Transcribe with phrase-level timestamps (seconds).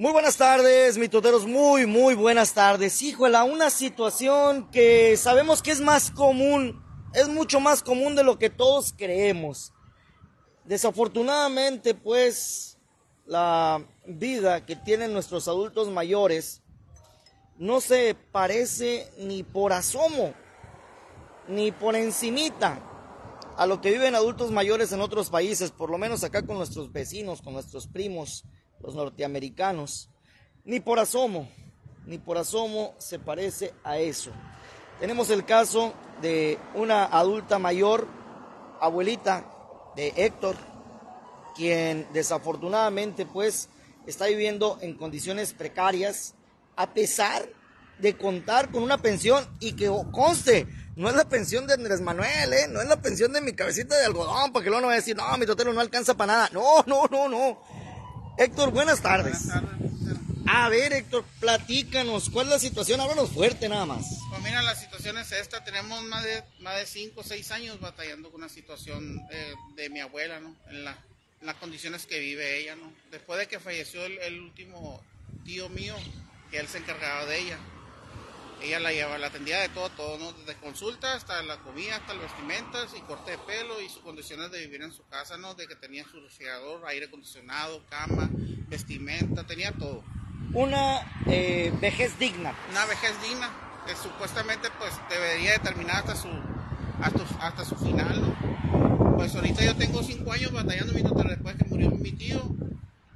[0.00, 3.02] Muy buenas tardes, mitoteros, muy, muy buenas tardes.
[3.02, 6.80] Híjole, una situación que sabemos que es más común,
[7.14, 9.72] es mucho más común de lo que todos creemos.
[10.62, 12.78] Desafortunadamente, pues,
[13.26, 16.62] la vida que tienen nuestros adultos mayores
[17.56, 20.32] no se parece ni por asomo,
[21.48, 22.80] ni por encimita
[23.56, 26.92] a lo que viven adultos mayores en otros países, por lo menos acá con nuestros
[26.92, 28.44] vecinos, con nuestros primos
[28.80, 30.10] los norteamericanos.
[30.64, 31.48] Ni por asomo,
[32.06, 34.30] ni por asomo se parece a eso.
[35.00, 38.08] Tenemos el caso de una adulta mayor,
[38.80, 39.50] abuelita
[39.96, 40.56] de Héctor,
[41.56, 43.68] quien desafortunadamente pues
[44.06, 46.34] está viviendo en condiciones precarias
[46.76, 47.48] a pesar
[47.98, 52.52] de contar con una pensión y que conste, no es la pensión de Andrés Manuel,
[52.52, 52.68] ¿eh?
[52.68, 55.16] no es la pensión de mi cabecita de algodón, porque luego no va a decir,
[55.16, 56.50] no, mi totero no alcanza para nada.
[56.52, 57.60] No, no, no, no.
[58.38, 59.46] Héctor, buenas tardes.
[59.46, 59.88] Buenas tardes.
[60.46, 63.00] A ver, Héctor, platícanos, ¿cuál es la situación?
[63.00, 64.06] Háblanos fuerte nada más.
[64.30, 67.78] Pues mira, la situación es esta, tenemos más de, más de cinco o seis años
[67.80, 69.20] batallando con una situación
[69.76, 70.54] de, mi abuela, ¿no?
[70.70, 72.92] En, las condiciones que vive ella, ¿no?
[73.10, 75.02] Después de que falleció el, último
[75.44, 75.94] tío mío,
[76.50, 77.58] que él se encargaba de ella,
[78.62, 80.32] ella la llevaba, la atendía de todo, todo, ¿no?
[80.32, 84.50] Desde consulta hasta la comida, hasta las vestimentas y corte de pelo y sus condiciones
[84.50, 85.54] de vivir en su casa, ¿no?
[85.54, 88.28] De que tenía su refrigerador, aire acondicionado, cama,
[88.68, 90.02] vestimenta, tenía todo.
[90.52, 92.54] Una eh, vejez digna.
[92.70, 93.50] Una vejez digna,
[93.86, 96.28] que supuestamente pues debería determinar hasta su,
[97.00, 99.16] hasta, su final, ¿no?
[99.16, 102.42] Pues ahorita yo tengo cinco años batallando mi después que murió mi tío.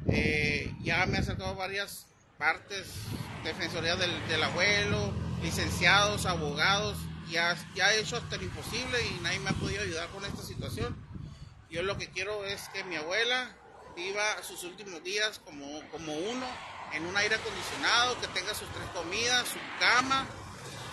[0.09, 2.07] Eh, ya me ha sacado varias
[2.43, 2.89] partes,
[3.45, 6.99] defensoría del, abuelo, licenciados, abogados,
[7.31, 10.43] ya, ya he hecho hasta lo imposible y nadie me ha podido ayudar con esta
[10.43, 10.97] situación.
[11.71, 13.57] Yo lo que quiero es que mi abuela
[13.95, 16.47] viva sus últimos días como, como uno,
[16.93, 20.27] en un aire acondicionado, que tenga sus tres comidas, su cama,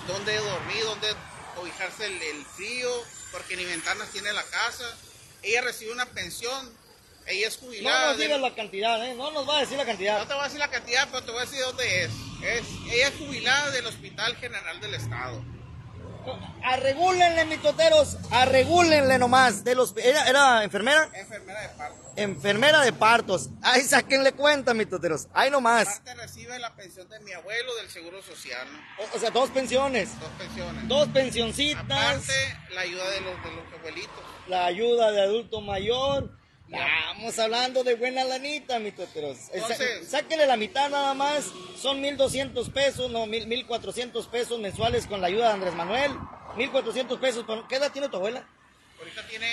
[0.08, 1.08] donde dormir, donde
[1.56, 2.92] cobijarse el, el frío,
[3.32, 4.86] porque ni ventanas tiene la casa.
[5.42, 6.72] Ella recibe una pensión
[7.30, 8.00] ella es jubilada.
[8.00, 9.14] No nos digas la cantidad, ¿eh?
[9.14, 10.18] No nos va a decir la cantidad.
[10.20, 12.12] No te voy a decir la cantidad, pero te voy a decir dónde es.
[12.44, 15.44] es ella es jubilada del Hospital General del Estado.
[16.64, 19.64] Arregúlenle, mitoteros, arregúlenle nomás.
[19.64, 21.10] De los, ¿era, ¿Era enfermera?
[21.14, 22.06] Enfermera de partos.
[22.16, 23.50] Enfermera de partos.
[23.62, 25.28] Ahí sáquenle cuenta, mitoteros.
[25.34, 25.88] Ahí nomás.
[25.88, 28.68] Aparte recibe la pensión de mi abuelo del Seguro Social.
[29.16, 30.10] O, sea, dos pensiones.
[30.20, 30.88] Dos pensiones.
[30.88, 31.84] Dos pensioncitas.
[31.84, 34.24] Aparte, la ayuda de los, de los abuelitos.
[34.48, 36.39] La ayuda de adulto mayor
[36.72, 39.38] Vamos hablando de buena lanita, mi toteros.
[40.06, 41.52] Sáquenle la mitad nada más.
[41.76, 46.12] Son 1.200 pesos, no, 1.400 pesos mensuales con la ayuda de Andrés Manuel.
[46.56, 47.46] 1.400 pesos.
[47.68, 48.48] ¿Qué edad tiene tu abuela?
[49.00, 49.48] Ahorita tiene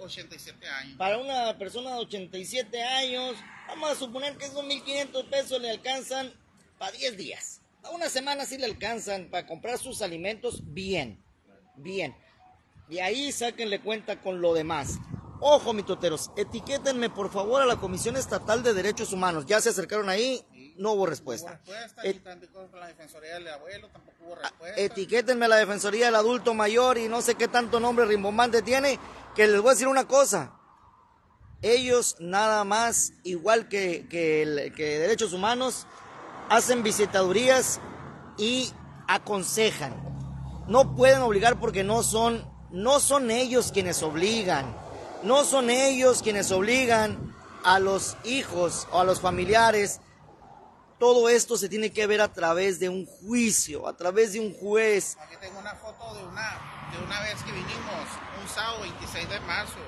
[0.00, 0.96] 87 años.
[0.96, 6.32] Para una persona de 87 años, vamos a suponer que esos 1.500 pesos le alcanzan
[6.78, 7.60] para 10 días.
[7.82, 11.22] A una semana sí le alcanzan para comprar sus alimentos bien.
[11.76, 12.16] Bien.
[12.88, 14.98] Y ahí sáquenle cuenta con lo demás.
[15.44, 19.44] Ojo, mitoteros, etiquétenme por favor a la Comisión Estatal de Derechos Humanos.
[19.44, 21.60] Ya se acercaron ahí, no hubo respuesta.
[24.76, 29.00] Etiquétenme a la Defensoría del Adulto Mayor y no sé qué tanto nombre rimbombante tiene,
[29.34, 30.52] que les voy a decir una cosa.
[31.60, 35.88] Ellos nada más, igual que, que, que Derechos Humanos,
[36.50, 37.80] hacen visitadurías
[38.38, 38.70] y
[39.08, 39.92] aconsejan.
[40.68, 44.80] No pueden obligar porque no son, no son ellos quienes obligan
[45.24, 47.34] no son ellos quienes obligan
[47.64, 50.00] a los hijos o a los familiares.
[50.98, 54.54] Todo esto se tiene que ver a través de un juicio, a través de un
[54.54, 55.16] juez.
[55.20, 58.06] Aquí tengo una foto de una, de una vez que vinimos,
[58.40, 59.78] un sábado 26 de marzo,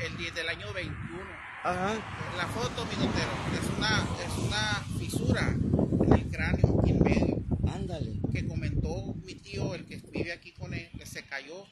[0.00, 0.98] el 10 del año 21.
[1.64, 1.94] Ajá.
[2.36, 3.22] La foto, mi doctor,
[3.60, 7.36] es una, es una fisura en el cráneo, aquí en medio.
[7.74, 8.20] Ándale.
[8.32, 11.66] Que comentó mi tío, el que vive aquí con él, que se cayó.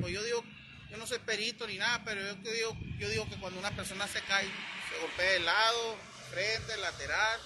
[0.00, 0.42] Pues yo digo,
[0.90, 4.06] yo no soy perito ni nada, pero yo digo, yo digo que cuando una persona
[4.06, 5.96] se cae, se golpea de lado,
[6.30, 7.40] frente, lateral,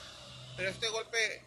[0.56, 1.42] pero este golpe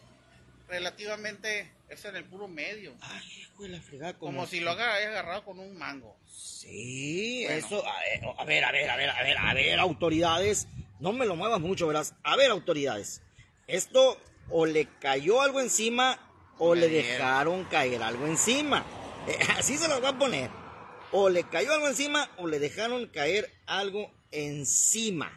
[0.68, 2.94] relativamente es en el puro medio.
[3.00, 4.18] Ay, de la fregada.
[4.18, 6.16] Como, si lo haga agarrado con un mango.
[6.26, 10.68] Sí, eso, a ver, a ver, a ver, a ver, a ver, autoridades,
[11.00, 12.14] no me lo muevas mucho, verás.
[12.22, 13.22] A ver, autoridades,
[13.66, 14.20] esto
[14.50, 16.20] o le cayó algo encima
[16.58, 18.84] o le dejaron caer algo encima.
[19.26, 20.65] Eh, así se lo va a poner
[21.12, 25.30] o le cayó algo encima o le dejaron caer algo encima.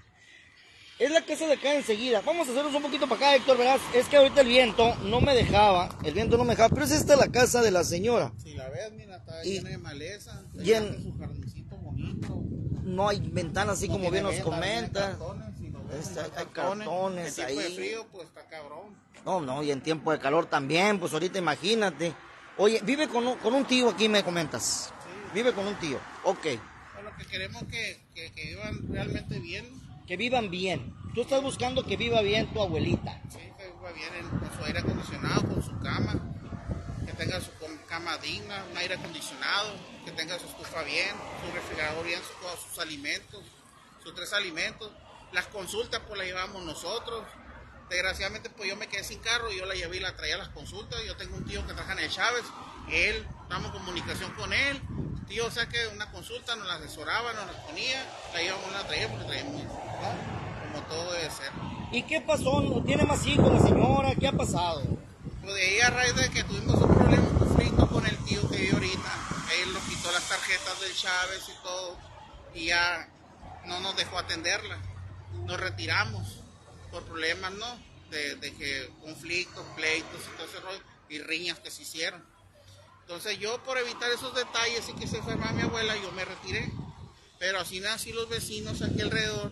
[0.99, 2.21] Es la que se le cae enseguida.
[2.25, 3.79] Vamos a hacernos un poquito para acá, Héctor, verás.
[3.95, 6.91] Es que ahorita el viento no me dejaba, el viento no me dejaba, pero es
[6.91, 8.33] esta la casa de la señora.
[8.43, 10.65] Si la ves, mira, está llena de maleza, y
[11.01, 12.43] su jardincito bonito.
[12.83, 15.17] No hay ventanas así como bien nos comenta.
[15.97, 16.87] Este, hay cartones.
[16.87, 18.97] cartones En tiempo de frío, pues está cabrón.
[19.25, 22.13] No, no, y en tiempo de calor también, pues ahorita imagínate.
[22.57, 24.93] Oye, vive con un, con un tío aquí, me comentas.
[25.33, 26.45] Vive con un tío, ok.
[26.93, 29.69] Bueno, que queremos que, que, que vivan realmente bien.
[30.07, 30.93] Que vivan bien.
[31.13, 33.21] Tú estás buscando que viva bien tu abuelita.
[33.29, 36.15] Sí, que viva bien en- con su aire acondicionado, con su cama,
[37.05, 37.51] que tenga su
[37.87, 39.71] cama digna, un aire acondicionado,
[40.05, 41.09] que tenga su estufa bien,
[41.45, 43.43] su refrigerador bien, su- todos sus alimentos,
[44.03, 44.91] sus tres alimentos.
[45.31, 47.23] Las consultas pues las llevamos nosotros.
[47.89, 50.39] Desgraciadamente pues yo me quedé sin carro y yo la llevé y la traía a
[50.39, 50.99] las consultas.
[51.05, 52.43] Yo tengo un tío que trabaja en el Chávez,
[52.91, 54.81] él, estamos en comunicación con él.
[55.29, 58.03] Tío, o sea que una consulta nos la asesoraba, nos la ponía,
[58.33, 59.69] la íbamos, la traía porque traíamos, ¿no?
[60.73, 61.51] Como todo debe ser.
[61.91, 62.61] ¿Y qué pasó?
[62.61, 64.15] ¿No ¿Tiene más hijos la señora?
[64.15, 64.81] ¿Qué ha pasado?
[65.43, 68.49] Pues de ahí a raíz de que tuvimos un problema, un conflicto con el tío
[68.49, 69.11] que vive ahorita,
[69.61, 71.97] él nos quitó las tarjetas del Chávez y todo,
[72.55, 73.07] y ya
[73.65, 74.79] no nos dejó atenderla.
[75.45, 76.39] Nos retiramos
[76.89, 77.79] por problemas, ¿no?
[78.09, 82.25] De, de que conflictos, pleitos y todo ese rollo, y riñas que se hicieron.
[83.09, 86.71] Entonces yo por evitar esos detalles y que se enferma mi abuela, yo me retiré.
[87.39, 89.51] Pero así así los vecinos aquí alrededor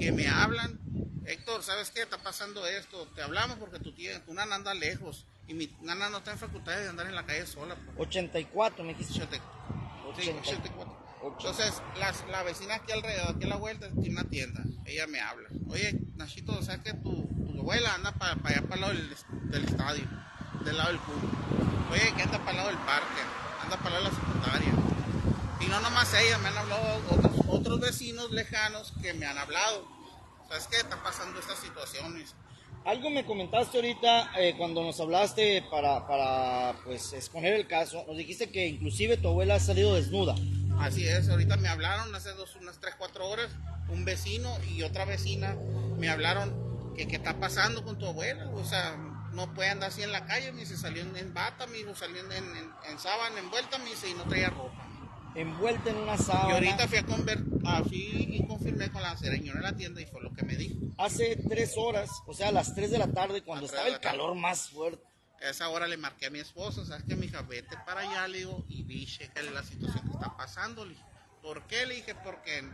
[0.00, 0.80] que me hablan,
[1.26, 2.00] Héctor, ¿sabes qué?
[2.00, 3.06] Está pasando esto.
[3.14, 6.38] Te hablamos porque tu tía, tu nana anda lejos y mi nana no está en
[6.38, 7.74] facultades de andar en la calle sola.
[7.74, 8.08] pues.
[8.08, 9.22] 84, me dijiste.
[9.22, 9.36] 80
[10.22, 10.40] sí, 80.
[10.40, 10.96] 84.
[11.36, 14.64] Entonces, las, la vecina aquí alrededor, aquí a la vuelta, tiene una tienda.
[14.86, 15.50] Ella me habla.
[15.68, 19.16] Oye, Nachito, ¿sabes que tu, tu abuela anda para allá para el lado del,
[19.50, 20.08] del estadio,
[20.64, 21.75] del lado del club?
[21.90, 23.22] Oye, que anda para el lado del parque,
[23.62, 24.72] anda para el lado de la secundaria.
[25.60, 29.86] Y no nomás ella, me han hablado otros, otros vecinos lejanos que me han hablado.
[30.48, 30.76] ¿Sabes qué?
[30.76, 32.34] Está pasando estas situaciones.
[32.84, 38.04] Algo me comentaste ahorita eh, cuando nos hablaste para, para pues exponer el caso.
[38.06, 40.36] Nos dijiste que inclusive tu abuela ha salido desnuda.
[40.78, 43.50] Así es, ahorita me hablaron hace dos, unas 3, 4 horas,
[43.88, 45.56] un vecino y otra vecina
[45.98, 48.96] me hablaron que qué está pasando con tu abuela, o sea,
[49.36, 51.94] no puede andar así en la calle, me dice, salió en, en bata, me dijo,
[51.94, 54.82] salió en, en, en sábana envuelta, me dice, y no traía ropa.
[55.34, 56.48] Envuelta en una sábana.
[56.48, 57.98] Y ahorita fui a conver, ah, fui
[58.30, 60.76] y confirmé con la señora de la tienda y fue lo que me dijo.
[60.96, 64.00] Hace tres horas, o sea, a las 3 de la tarde, cuando estaba tres el
[64.00, 64.16] tarde.
[64.16, 65.04] calor más fuerte.
[65.42, 67.42] A esa hora le marqué a mi esposa, ¿sabes qué, mija?
[67.42, 71.04] Vete para allá, le digo, y vi, chécale la situación que está pasando, le dije.
[71.42, 71.84] ¿Por qué?
[71.84, 72.64] Le dije, porque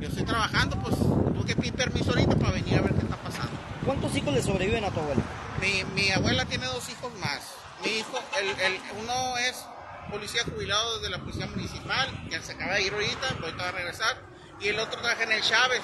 [0.00, 3.16] yo estoy trabajando, pues tuve que pedir permiso ahorita para venir a ver qué está
[3.16, 3.52] pasando.
[3.86, 5.22] ¿Cuántos hijos le sobreviven a tu abuela?
[5.60, 7.40] Mi, mi abuela tiene dos hijos más.
[7.84, 9.64] Mi hijo, el, el, uno es
[10.10, 13.72] policía jubilado desde la policía municipal, que se acaba de ir ahorita, ahorita va a
[13.72, 14.16] regresar,
[14.60, 15.82] y el otro trabaja en el Chávez.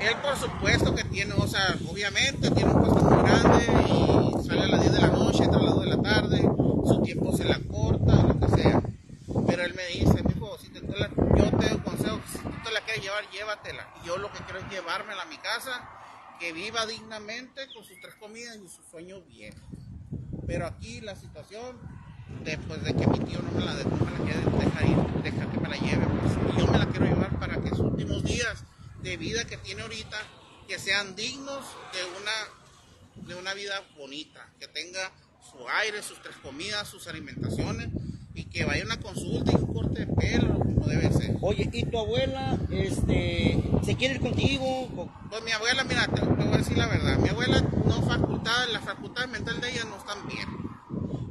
[0.00, 4.62] Él, por supuesto, que tiene, o sea, obviamente tiene un puesto muy grande y sale
[4.62, 7.36] a las 10 de la noche, entra a las 2 de la tarde, su tiempo
[7.36, 8.82] se la corta, lo que sea.
[9.46, 12.72] Pero él me dice, mijo, si te, la- yo te doy consejo, si tú te
[12.72, 13.88] la quieres llevar, llévatela.
[14.02, 15.88] Y yo lo que quiero es llevármela a mi casa,
[16.42, 19.54] que viva dignamente con sus tres comidas y sus sueños bien.
[20.44, 21.78] Pero aquí la situación,
[22.42, 25.52] después de que mi tío no me la, no me la quiere dejar ir, dejar
[25.52, 28.64] que me la lleve, pues, yo me la quiero llevar para que sus últimos días
[29.04, 30.18] de vida que tiene ahorita,
[30.66, 35.12] que sean dignos de una, de una vida bonita, que tenga
[35.48, 37.88] su aire, sus tres comidas, sus alimentaciones,
[38.34, 41.36] y que vaya una consulta y un corte de pelo, como debe ser.
[41.42, 44.88] Oye, ¿y tu abuela, este, se quiere ir contigo?
[44.94, 47.18] Co- Pues mi abuela, mira, te, te voy a decir la verdad.
[47.18, 50.48] Mi abuela no facultad, las facultades mentales de ella no están bien.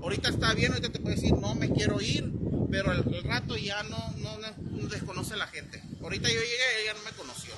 [0.01, 2.31] Ahorita está bien, ahorita te puede decir, no me quiero ir,
[2.71, 5.81] pero al, al rato ya no, no, no desconoce la gente.
[6.01, 7.53] Ahorita yo llegué, ella no me conoció.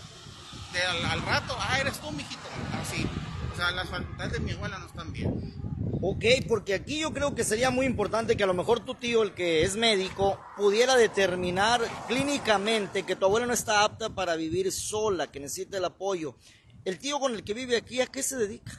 [0.74, 2.40] De al, al rato, ah, eres tú, mijito.
[2.82, 3.06] Así.
[3.54, 5.54] O sea, las facultades de mi abuela no están bien.
[6.02, 9.24] Ok, porque aquí yo creo que sería muy importante que a lo mejor tu tío,
[9.24, 14.72] el que es médico, pudiera determinar clínicamente que tu abuela no está apta para vivir
[14.72, 16.36] sola, que necesita el apoyo.
[16.84, 18.74] El tío con el que vive aquí, ¿a qué se dedica?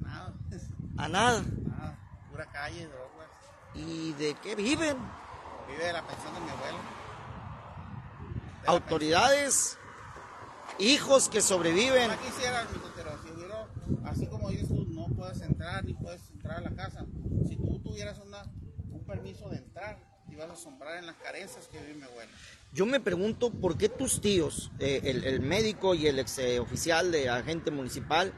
[0.00, 0.34] Nada,
[0.98, 1.42] A nada.
[1.66, 1.98] nada.
[2.30, 3.30] Pura calle, drogas.
[3.74, 4.96] ¿Y de qué viven?
[5.66, 6.78] Vive de la pensión de mi abuela.
[8.62, 9.76] De Autoridades,
[10.78, 12.10] hijos que sobreviven.
[12.10, 12.64] No quisiera,
[14.04, 17.06] así como dices tú, no puedes entrar ni puedes entrar a la casa.
[17.48, 18.20] Si tú tuvieras
[18.90, 22.30] un permiso de entrar, te ibas a asombrar en las carencias que vive mi abuela.
[22.72, 27.12] Yo me pregunto por qué tus tíos, eh, el, médico y el ex eh, oficial
[27.12, 28.32] de agente municipal,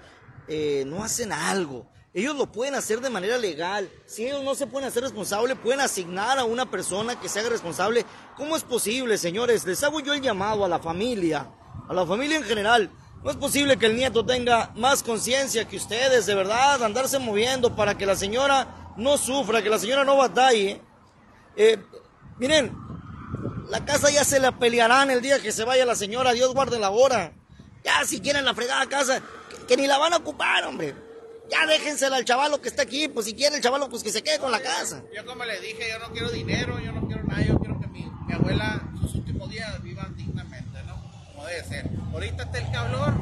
[0.48, 1.88] eh, no hacen algo.
[2.12, 3.90] Ellos lo pueden hacer de manera legal.
[4.06, 7.50] Si ellos no se pueden hacer responsables, pueden asignar a una persona que se haga
[7.50, 8.06] responsable.
[8.36, 9.66] ¿Cómo es posible, señores?
[9.66, 11.50] Les hago yo el llamado a la familia,
[11.88, 12.90] a la familia en general.
[13.26, 17.75] No es posible que el nieto tenga más conciencia que ustedes, de verdad, andarse moviendo
[17.75, 20.80] para que la señora no sufra, que la señora no batalle.
[21.56, 21.76] Eh,
[22.38, 22.73] miren,
[23.68, 26.78] la casa ya se la pelearán el día que se vaya la señora, Dios guarde
[26.78, 27.33] la hora.
[27.83, 29.21] Ya si quieren la fregada casa,
[29.66, 30.95] que, ni la van a ocupar, hombre.
[31.50, 34.23] Ya déjensela al chavalo que está aquí, pues si quiere el chavalo, pues que se
[34.23, 35.02] quede con la casa.
[35.12, 37.88] Yo como le dije, yo no quiero dinero, yo no quiero nada, yo quiero que
[37.88, 40.95] mi, mi abuela sus últimos días vivan dignamente, ¿no?
[41.02, 41.90] Como debe ser.
[42.12, 43.14] Ahorita está el calor,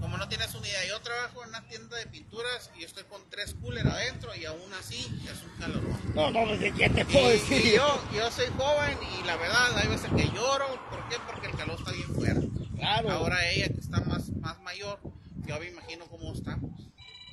[0.00, 3.22] como no tienes una idea, yo trabajo en una tienda de pinturas y estoy con
[3.30, 5.82] tres coolers adentro y aún así es un calor.
[6.14, 7.64] No, no, ¿de qué te puedo decir?
[7.64, 11.16] y yo, yo soy joven y la verdad hay veces que lloro, ¿por qué?
[11.26, 12.48] Porque el calor está bien fuerte.
[12.76, 13.10] Claro.
[13.10, 14.98] Ahora ella que está más, más mayor,
[15.46, 16.70] yo me imagino cómo estamos.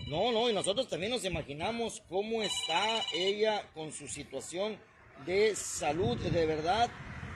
[0.08, 4.78] No, no, y nosotros también nos imaginamos cómo está ella con su situación
[5.26, 6.90] de salud, de verdad.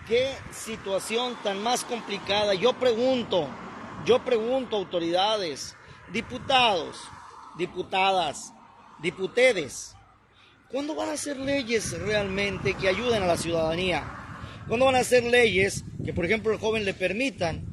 [0.08, 2.54] Qué situación tan más complicada.
[2.56, 3.48] Yo pregunto,
[4.06, 5.78] yo pregunto autoridades,
[6.12, 6.98] diputados,
[7.58, 8.52] diputadas,
[9.02, 9.96] diputedes,
[10.70, 14.04] ¿cuándo van a hacer leyes realmente que ayuden a la ciudadanía?
[14.68, 17.66] ¿Cuándo van a hacer leyes que, por ejemplo, el joven le permitan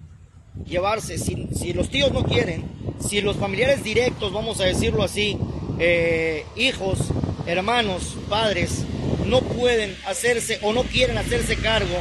[0.64, 2.64] llevarse, si, los tíos no quieren,
[3.00, 5.36] si los familiares directos, vamos a decirlo así,
[5.80, 7.08] eh, hijos,
[7.46, 8.84] hermanos, padres,
[9.26, 12.00] no pueden hacerse o no quieren hacerse cargo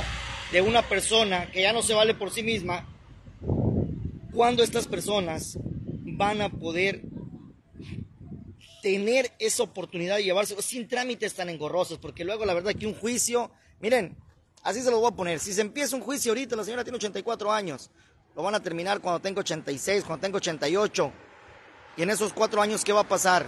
[0.51, 2.87] de una persona que ya no se vale por sí misma,
[4.33, 7.03] ¿cuándo estas personas van a poder
[8.81, 11.99] tener esa oportunidad de llevarse sin trámites tan engorrosos?
[11.99, 14.17] Porque luego la verdad que un juicio, miren,
[14.63, 16.97] así se lo voy a poner, si se empieza un juicio ahorita, la señora tiene
[16.97, 17.91] 84 años,
[18.35, 21.11] lo van a terminar cuando tenga 86, cuando tenga 88.
[21.97, 23.45] Y en esos cuatro años, ¿qué va a pasar?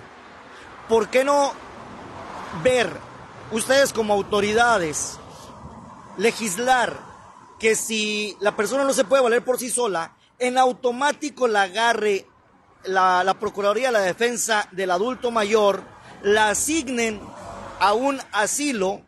[0.89, 1.53] ¿Por qué no
[2.63, 2.89] ver
[3.51, 5.17] ustedes como autoridades
[6.17, 6.99] legislar
[7.59, 12.25] que si la persona no se puede valer por sí sola, en automático la agarre
[12.85, 15.83] la, Procuraduría de la Defensa del Adulto Mayor,
[16.23, 17.21] la asignen
[17.79, 19.01] a un asilo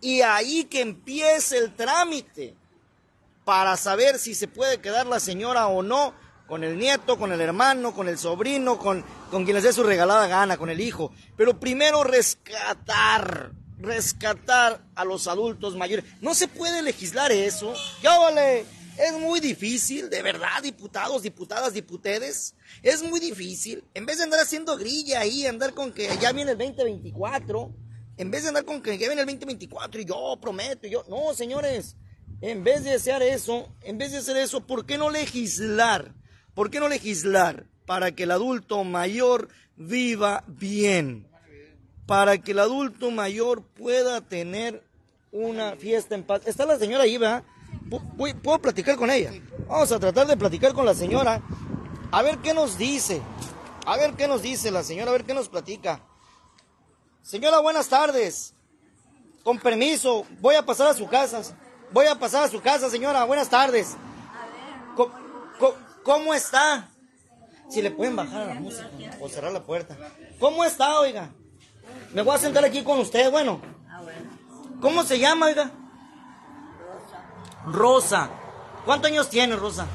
[0.00, 2.54] y ahí que empiece el trámite
[3.44, 6.14] para saber si se puede quedar la señora o no
[6.46, 9.82] con el nieto, con el hermano, con el sobrino, con, con quien les dé su
[9.82, 11.12] regalada gana, con el hijo.
[11.36, 16.04] Pero primero rescatar, rescatar a los adultos mayores.
[16.20, 17.74] No se puede legislar eso.
[18.02, 18.64] Ya vale,
[18.98, 22.54] es muy difícil, de verdad, diputados, diputadas, diputedes.
[22.82, 23.84] Es muy difícil.
[23.94, 27.74] En vez de andar haciendo grilla ahí, andar con que ya viene el 2024,
[28.16, 31.04] en vez de andar con que ya viene el 2024 y yo prometo, y yo,
[31.08, 31.96] no, señores.
[32.40, 36.14] En vez de hacer eso, en vez de hacer eso, ¿por qué no legislar?
[36.54, 41.26] ¿Por qué no legislar para que el adulto mayor viva bien?
[42.06, 44.82] Para que el adulto mayor pueda tener
[45.32, 46.42] una fiesta en paz.
[46.46, 47.42] Está la señora ahí, ¿verdad?
[47.90, 49.32] Pu- ¿Puedo platicar con ella?
[49.68, 51.42] Vamos a tratar de platicar con la señora.
[52.12, 53.20] A ver qué nos dice.
[53.86, 56.00] A ver qué nos dice la señora, a ver qué nos platica.
[57.22, 58.54] Señora, buenas tardes.
[59.44, 61.42] Con permiso, voy a pasar a su casa.
[61.92, 63.24] Voy a pasar a su casa, señora.
[63.24, 63.96] Buenas tardes.
[64.96, 65.12] Co-
[66.04, 66.88] ¿Cómo está?
[67.68, 68.88] Si le pueden bajar a la música
[69.20, 69.96] o cerrar la puerta.
[70.38, 71.30] ¿Cómo está, oiga?
[72.12, 73.60] Me voy a sentar aquí con usted, bueno.
[74.80, 75.70] ¿Cómo se llama, oiga?
[77.66, 78.30] Rosa.
[78.84, 79.86] ¿Cuántos años tiene, Rosa?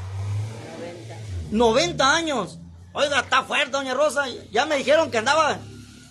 [1.52, 2.60] 90 años.
[2.94, 4.26] Oiga, está fuerte, doña Rosa.
[4.52, 5.58] Ya me dijeron que andaba,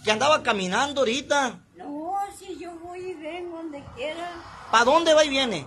[0.05, 1.61] que andaba caminando ahorita.
[1.77, 4.31] No, si yo voy y vengo donde quiera.
[4.71, 5.67] ¿Para dónde va y viene?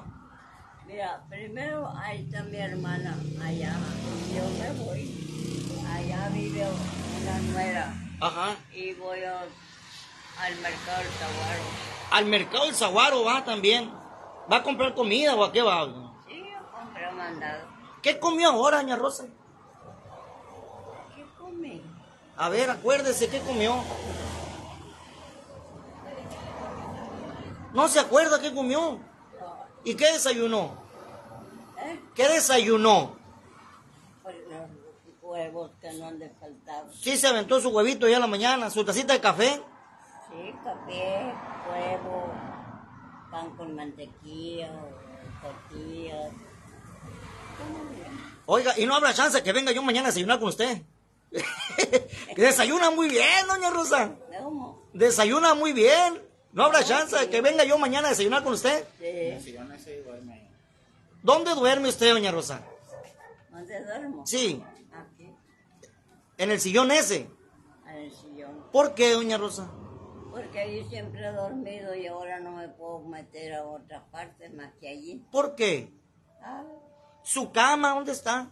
[0.88, 3.76] Mira, primero ahí está mi hermana, allá.
[4.36, 5.80] Yo me voy.
[5.92, 6.66] Allá vive
[7.22, 7.94] una nuera.
[8.22, 8.56] Ajá.
[8.74, 9.46] Y voy a-
[10.40, 11.64] al mercado del Taguaro.
[12.12, 13.92] Al mercado del Zaguaro va también.
[14.52, 15.86] ¿Va a comprar comida o a qué va?
[16.28, 17.68] Sí, yo compré mandado.
[18.02, 19.26] ¿Qué comió ahora, doña Rosa?
[21.16, 21.82] ¿Qué comí?
[22.36, 23.84] A ver, acuérdese, ¿qué comió?
[27.74, 29.00] No se acuerda qué comió.
[29.84, 30.72] ¿Y qué desayunó?
[31.80, 32.00] ¿Eh?
[32.14, 33.16] ¿Qué desayunó?
[34.22, 34.70] Pues los
[35.22, 36.86] huevos que no han de faltar.
[36.94, 39.62] Sí se aventó su huevito ya en la mañana, su tacita de café.
[40.34, 41.32] Sí, café,
[41.70, 42.34] huevo,
[43.30, 44.72] pan con mantequilla,
[45.42, 46.34] tortillas.
[48.48, 50.82] Oiga, y no habrá chance que venga yo mañana a desayunar con usted.
[52.36, 54.16] Desayuna muy bien, doña Rosa.
[54.94, 56.22] Desayuna muy bien.
[56.52, 58.86] No habrá chance de que venga yo mañana a desayunar con usted.
[59.00, 59.56] Sí.
[61.22, 62.62] ¿Dónde duerme usted, doña Rosa?
[63.50, 64.26] ¿Dónde duermo?
[64.26, 64.64] Sí,
[64.94, 65.30] Aquí,
[66.38, 67.30] en el sillón ese.
[67.88, 68.66] en el sillón.
[68.72, 69.70] ¿Por qué, doña Rosa?
[70.34, 74.74] Porque allí siempre he dormido y ahora no me puedo meter a otra parte más
[74.82, 75.24] que allí.
[75.32, 75.94] ¿Por qué?
[76.42, 76.64] Ah,
[77.24, 78.50] ¿Su cama dónde está?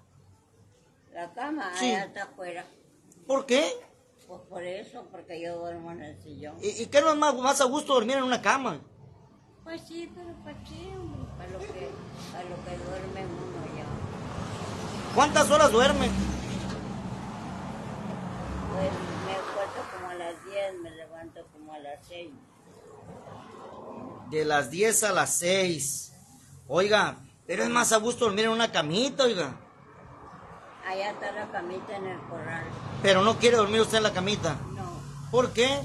[1.11, 1.87] la cama Sí.
[1.93, 2.63] allá está afuera.
[3.27, 3.67] ¿Por qué?
[4.27, 6.55] Pues por eso, porque yo duermo en el sillón.
[6.61, 8.79] ¿Y, y qué no es más, más a gusto dormir en una cama?
[9.63, 11.89] Pues sí, pero para qué, hombre, para lo que,
[12.31, 13.85] para lo que duerme uno ya.
[15.15, 16.07] ¿Cuántas horas duerme?
[18.71, 18.91] Pues
[19.25, 22.29] me acuerdo como a las 10, me levanto como a las 6.
[24.29, 26.13] De las 10 a las 6.
[26.67, 29.55] Oiga, pero es más a gusto dormir en una camita, oiga.
[30.87, 32.63] Allá está la camita en el corral.
[33.01, 34.55] Pero no quiere dormir usted en la camita.
[34.73, 35.79] No, ¿Por qué?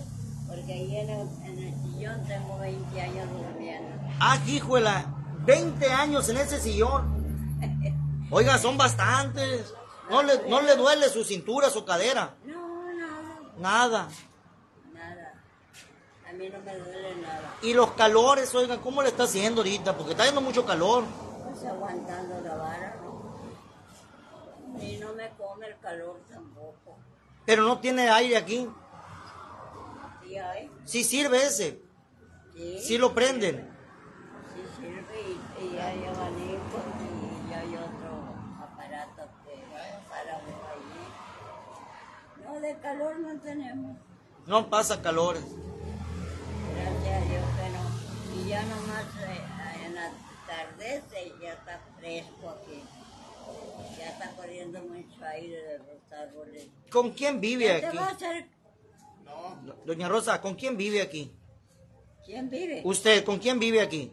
[0.48, 3.88] porque ahí en el, en el sillón tengo 20 años durmiendo.
[4.20, 5.04] Ah, hijuela,
[5.44, 7.16] 20 años en ese sillón.
[8.30, 9.74] Oiga, son bastantes.
[10.08, 12.36] No le, no le duele su cintura, su cadera.
[12.44, 12.84] No,
[13.58, 13.58] Nada.
[13.58, 14.08] nada.
[16.36, 17.54] A mí no me duele nada.
[17.62, 19.96] Y los calores, oiga, ¿cómo le está haciendo ahorita?
[19.96, 21.04] Porque está haciendo mucho calor.
[21.48, 24.82] Pues aguantando la vara, ¿no?
[24.82, 26.98] Y no me come el calor tampoco.
[27.46, 28.68] Pero no tiene aire aquí.
[30.22, 31.80] Sí hay, Sí sirve ese.
[32.54, 32.80] sí.
[32.82, 33.70] Sí lo prenden.
[34.54, 36.82] Sí sirve y, y hay abanico
[37.48, 38.12] y hay otro
[38.62, 39.64] aparato que
[40.10, 41.00] para allí.
[42.44, 43.96] No, de calor no tenemos.
[44.46, 45.42] No pasa calores.
[46.74, 47.82] Gracias a Dios que no.
[48.46, 50.08] Y ya nomás eh, en la
[50.46, 51.02] tarde
[51.42, 52.80] ya está fresco aquí.
[53.98, 56.68] Ya está corriendo mucho aire de los árboles.
[56.88, 57.96] ¿Con quién vive ¿Qué te aquí?
[57.96, 58.48] va a hacer?
[59.24, 61.32] No, Doña Rosa, ¿con quién vive aquí?
[62.24, 62.82] ¿Quién vive?
[62.84, 64.12] Usted, ¿con quién vive aquí?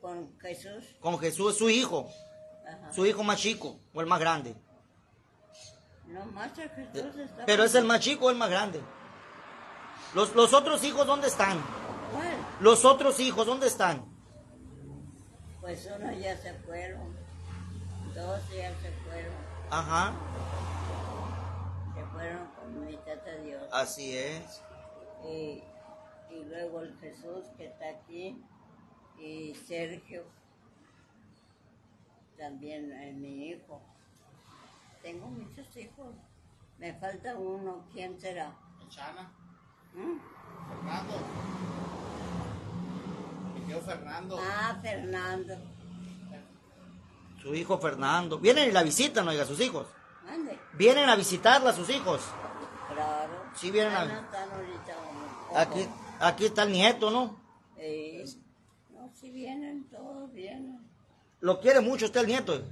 [0.00, 0.84] Con Jesús.
[1.00, 2.08] Con Jesús, su hijo.
[2.64, 2.92] Ajá.
[2.92, 4.54] Su hijo más chico o el más grande.
[6.06, 7.44] No más el Jesús está.
[7.44, 8.80] Pero es el más chico o el más grande.
[10.14, 11.58] Los, los otros hijos, ¿dónde están?
[12.62, 14.04] Los otros hijos, ¿dónde están?
[15.60, 17.12] Pues uno ya se fueron.
[18.14, 19.32] Dos ya se fueron.
[19.68, 20.12] Ajá,
[21.92, 23.68] Se fueron con mi tata Dios.
[23.72, 24.62] así es.
[25.24, 25.64] Y,
[26.30, 28.40] y luego el Jesús que está aquí.
[29.18, 30.22] Y Sergio.
[32.38, 33.80] También es mi hijo.
[35.02, 36.14] Tengo muchos hijos.
[36.78, 37.84] Me falta uno.
[37.92, 38.54] ¿Quién será?
[38.88, 39.32] Chana,
[39.94, 40.18] ¿Mm?
[40.68, 41.14] Fernando.
[43.82, 44.38] Fernando.
[44.40, 45.54] Ah, Fernando.
[47.40, 48.38] Su hijo Fernando.
[48.38, 49.86] Vienen y la visitan, oiga, sus hijos.
[50.74, 52.20] Vienen a visitarla a sus hijos.
[52.94, 53.32] Claro.
[53.56, 54.96] Sí, vienen Ya a- no están ahorita.
[55.50, 55.58] ojo.
[55.58, 55.86] Aquí,
[56.20, 57.40] aquí está el nieto, ¿no?
[57.76, 58.24] Eh,
[58.90, 60.78] no, si vienen, todos vienen.
[61.40, 62.62] Lo quiere mucho usted el nieto.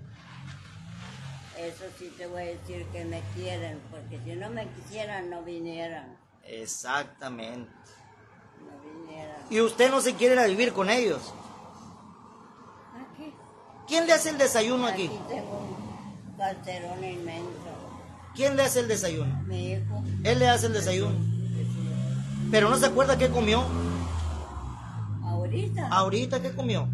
[1.58, 5.42] Eso sí te voy a decir que me quieren, porque si no me quisieran, no
[5.42, 6.16] vinieran.
[6.44, 7.70] Exactamente.
[9.50, 11.34] Y usted no se quiere ir a vivir con ellos.
[13.88, 15.06] ¿Quién le hace el desayuno aquí?
[15.06, 17.50] aquí tengo un inmenso.
[18.34, 19.42] ¿Quién le hace el desayuno?
[19.46, 21.16] Mi hijo, Él le hace el desayuno.
[22.50, 23.64] Pero no se acuerda qué comió.
[25.24, 25.88] ahorita.
[25.88, 26.88] Ahorita qué comió.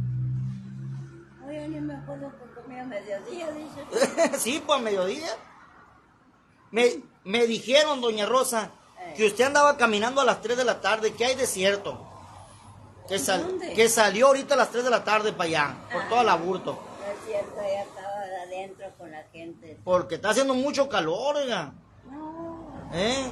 [1.47, 2.33] Oye, ni me acuerdo
[2.67, 4.39] que a mediodía, dice.
[4.39, 5.29] sí, pues a mediodía.
[6.71, 8.71] Me, me dijeron, doña Rosa.
[9.17, 11.99] Que usted andaba caminando a las 3 de la tarde, que hay desierto.
[13.09, 13.73] Que, sal- ¿Dónde?
[13.75, 16.07] que salió ahorita a las 3 de la tarde para allá, por Ah.
[16.09, 16.73] todo el aburto.
[16.73, 19.79] No es cierto, ella estaba adentro con la gente.
[19.85, 21.73] Porque está haciendo mucho calor, oiga.
[22.11, 23.27] No, ¿Eh?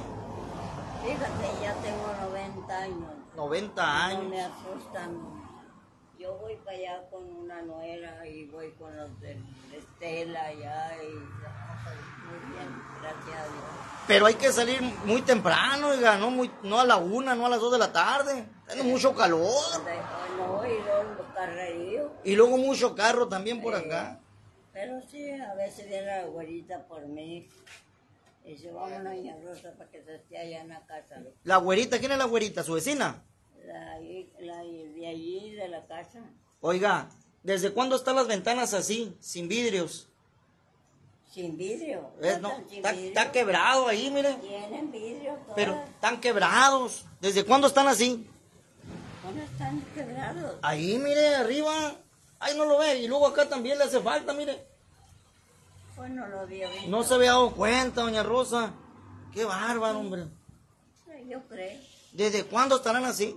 [1.03, 3.11] fíjate, ya tengo 90 años.
[3.35, 4.51] 90 No me años.
[4.71, 5.35] asustan.
[6.17, 9.37] Yo voy para allá con una nuera y voy con los de
[9.77, 12.14] Estela allá y
[12.49, 13.63] bien, gracias a Dios.
[14.07, 17.49] Pero hay que salir muy temprano, oiga, no, muy, no a la una, no a
[17.49, 18.45] las 2 de la tarde.
[18.67, 19.51] Tiene mucho calor.
[20.37, 22.11] No, y los carreríos.
[22.23, 24.19] Y luego mucho carro también por acá.
[24.73, 27.49] Pero sí, a veces viene la güerita por mí.
[28.43, 31.23] Y dice, vamos doña Rosa para que se esté allá en la casa.
[31.43, 32.61] La güerita, ¿quién es la güerita?
[32.63, 33.23] ¿Su vecina?
[33.65, 33.99] La,
[34.39, 36.19] la de allí, de la casa.
[36.61, 37.09] Oiga,
[37.41, 40.09] ¿desde cuándo están las ventanas así, sin vidrios?
[41.35, 42.11] Sin vidrio.
[42.21, 44.35] Eh, ¿No está, quebrado ahí, mire.
[44.35, 45.55] Tienen vidrio todas.
[45.57, 47.03] Pero están quebrados.
[47.19, 48.25] ¿Desde cuándo están así?
[49.21, 50.55] ¿Dónde están quebrados?
[50.61, 51.93] Ahí, mire, arriba.
[52.39, 52.99] Ahí no lo ve.
[52.99, 54.65] Y luego acá también le hace falta, mire.
[55.97, 56.87] Pues no lo había visto.
[56.87, 58.71] No se había dado cuenta, doña Rosa.
[59.33, 60.27] Qué bárbaro, hombre.
[61.27, 61.77] Yo creo.
[62.13, 63.35] ¿Desde cuándo estarán así?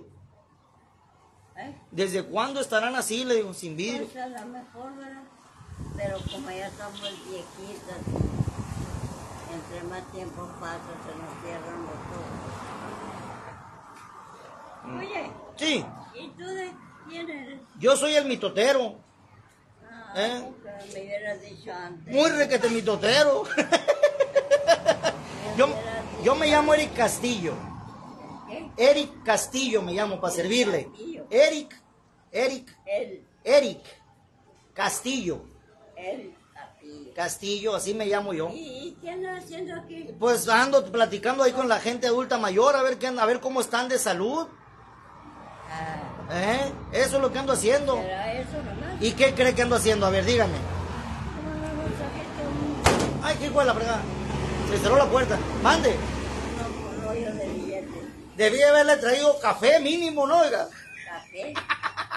[1.57, 1.75] ¿eh?
[1.91, 4.07] ¿Desde cuándo estarán así, le digo, sin vidrio?
[4.07, 5.23] Pues a lo mejor, ¿verdad?
[5.97, 7.97] Pero como ya estamos viejitas,
[9.53, 12.39] entre más tiempo pasa, se nos cierran los ojos.
[14.97, 15.23] Oye,
[15.57, 16.71] Sí, ¿y tú de
[17.07, 17.59] quién eres?
[17.79, 18.95] yo soy el mitotero.
[19.91, 20.41] Ah, ¿Eh?
[20.93, 22.13] me hubieras dicho antes.
[22.15, 23.43] Muy requete mitotero.
[25.57, 25.67] yo,
[26.23, 27.53] yo me llamo Eric Castillo.
[28.47, 28.71] ¿Qué?
[28.77, 30.85] Eric Castillo me llamo para servirle.
[30.85, 31.25] Castillo.
[31.29, 31.75] Eric,
[32.31, 33.81] Eric, Él, Eric
[34.73, 35.41] Castillo.
[35.99, 37.13] Él, Capillo.
[37.13, 38.49] Castillo, así me llamo yo.
[38.53, 40.09] ¿Y, qué haciendo aquí?
[40.19, 43.61] Pues ando platicando ahí con la gente adulta mayor, a ver qué, a ver cómo
[43.61, 44.47] están de salud.
[45.69, 46.71] Ah, ¿Eh?
[46.91, 47.95] Eso es lo que ando haciendo.
[47.95, 49.01] ¿Será eso nomás?
[49.01, 50.05] ¿Y qué cree que ando haciendo?
[50.05, 50.57] A ver, dígame.
[51.35, 54.01] ¿Cómo no nos trajiste un, Ay, qué hijo de la fregada.
[54.69, 55.37] Se cerró la puerta.
[55.63, 55.89] Mande.
[55.89, 57.89] de billetes?
[58.37, 60.39] Debí haberle traído café mínimo, ¿no?
[60.39, 60.67] Oiga.
[61.07, 61.53] ¿Café?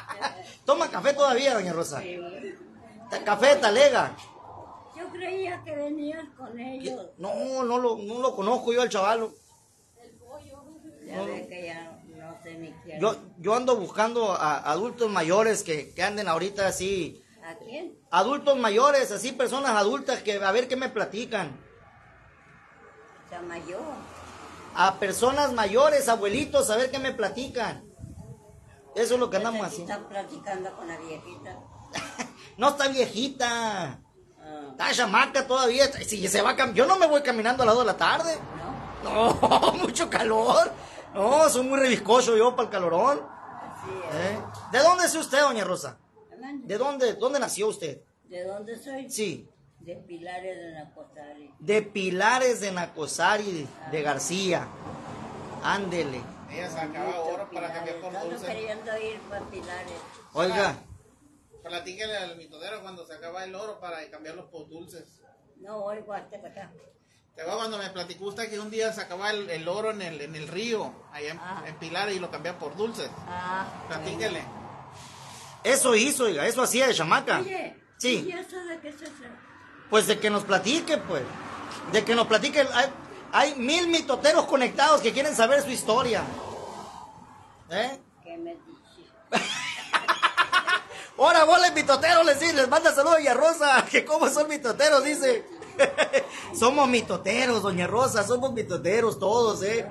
[0.66, 2.00] Toma café todavía, doña Rosa.
[2.00, 2.18] Sí.
[2.18, 2.71] Ta-
[3.20, 4.16] Café talega.
[4.96, 7.06] Yo creía que venías con ellos.
[7.18, 9.32] No, no lo, no lo conozco yo al chavalo.
[11.04, 13.00] Ya ve que ya no sé ni quién.
[13.00, 17.22] Yo, yo ando buscando a adultos mayores que, que anden ahorita así.
[17.44, 17.98] ¿A quién?
[18.10, 21.58] Adultos mayores, así personas adultas que a ver qué me platican.
[23.28, 23.80] Chamayo.
[24.74, 27.84] A personas mayores, abuelitos, a ver qué me platican.
[28.94, 29.92] Eso es lo que andamos Aquí haciendo.
[29.92, 31.58] Están platicando con la viejita.
[32.56, 33.98] No está viejita.
[34.40, 35.86] Ah, Está chamaca todavía.
[35.92, 38.38] Si se va cam- Yo no me voy caminando a las 2 de la tarde.
[39.04, 39.38] ¿No?
[39.40, 40.70] No, mucho calor.
[41.14, 43.20] No, soy muy reviscoso yo para el calorón.
[43.20, 44.16] Así es.
[44.32, 44.38] ¿Eh?
[44.72, 45.98] ¿De dónde es usted, doña Rosa?
[46.64, 48.00] ¿De dónde, dónde nació usted?
[48.24, 49.10] ¿De dónde soy?
[49.10, 49.48] Sí.
[49.80, 51.54] De Pilares de Nacotari.
[51.58, 54.66] De Pilares de Nacosari de García.
[55.64, 56.20] Ándele.
[56.50, 58.46] Ella sacaba oro para cambiar por Ando dulce.
[58.46, 59.92] queriendo ir para Pilares.
[60.34, 60.76] Oiga,
[61.62, 65.04] Platíquele al mitodero cuando sacaba el oro para cambiarlos por dulces.
[65.60, 66.72] No, oigo hasta acá.
[67.36, 70.20] Te va cuando me platicó usted que un día sacaba el, el oro en el,
[70.20, 71.64] en el río, allá en, Ah.
[71.66, 73.08] en Pilares, y lo cambiaba por dulces.
[73.26, 74.42] Ah, Platíquele.
[75.64, 77.38] eso hizo, oiga, eso hacía de chamaca.
[77.40, 78.26] Oye, Sí.
[78.28, 79.40] ¿y eso de qué se trata?
[79.88, 81.22] Pues de que nos platique, pues.
[81.92, 82.60] De que nos platique.
[82.72, 82.86] Hay,
[83.32, 86.22] hay mil mitoteros conectados que quieren saber su historia.
[87.70, 87.98] ¿Eh?
[88.24, 88.72] ¿Qué me dices?
[91.22, 95.04] Ahora vos les mitoteros, les, les manda saludos a Doña Rosa, que cómo son mitoteros,
[95.04, 95.44] dice.
[96.58, 99.88] somos mitoteros, Doña Rosa, somos mitoteros todos, ¿eh?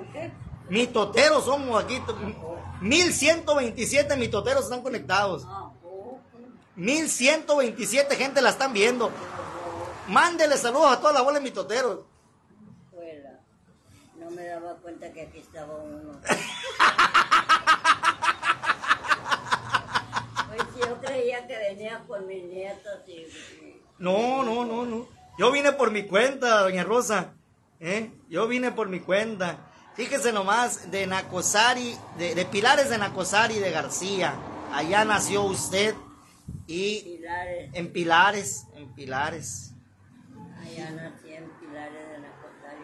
[0.67, 2.01] Mitoteros somos aquí.
[2.01, 2.17] to-
[2.81, 5.43] 1127 mitoteros están conectados.
[5.47, 6.19] Ah, poco.
[6.75, 9.09] 1127 gente la están viendo.
[10.09, 11.99] Mándele saludos a toda la bola de mitoteros.
[14.17, 16.19] No me daba cuenta que aquí estaba uno.
[20.51, 23.11] Pues yo creía que venía con mis nietos y...
[23.11, 25.07] y- No, no, no, no.
[25.37, 27.33] Yo vine por mi cuenta, doña Rosa.
[27.79, 28.11] ¿eh?
[28.29, 29.57] Yo vine por mi cuenta.
[29.95, 34.33] Fíjese nomás, de Nacosari, de, de Pilares de Nacosari de García.
[34.73, 35.95] Allá nació usted.
[36.67, 37.69] Y Pilares.
[37.73, 39.71] en Pilares, en Pilares.
[40.61, 42.83] Allá nací en Pilares de la Costari.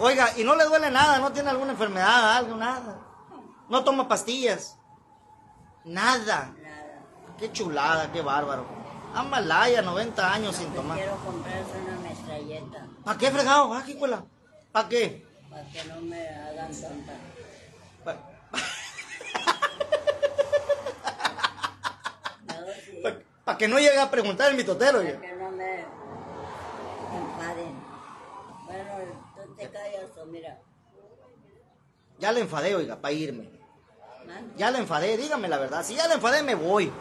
[0.00, 2.98] Oiga, y no le duele nada, no tiene alguna enfermedad, algo, nada.
[3.68, 4.76] No toma pastillas.
[5.84, 6.52] Nada.
[7.40, 8.64] Qué chulada, qué bárbaro.
[9.14, 10.96] Amalaya, 90 años sin tomar.
[10.96, 13.74] quiero comprarse una metralleta ¿Para qué fregado?
[13.74, 14.22] Ah, qué cuela.
[14.70, 15.26] ¿Para qué?
[15.50, 17.12] para que no me hagan tonta.
[18.04, 18.16] Pa-
[23.44, 24.98] Para que no llegue a preguntar el mitotero.
[24.98, 27.74] para que no me enfaden.
[28.66, 30.58] Bueno, tú te callas o mira.
[32.18, 33.50] Ya le enfadé, oiga, para irme.
[34.56, 35.82] Ya le enfadé, dígame la verdad.
[35.84, 36.92] Si ya le enfadé, me voy.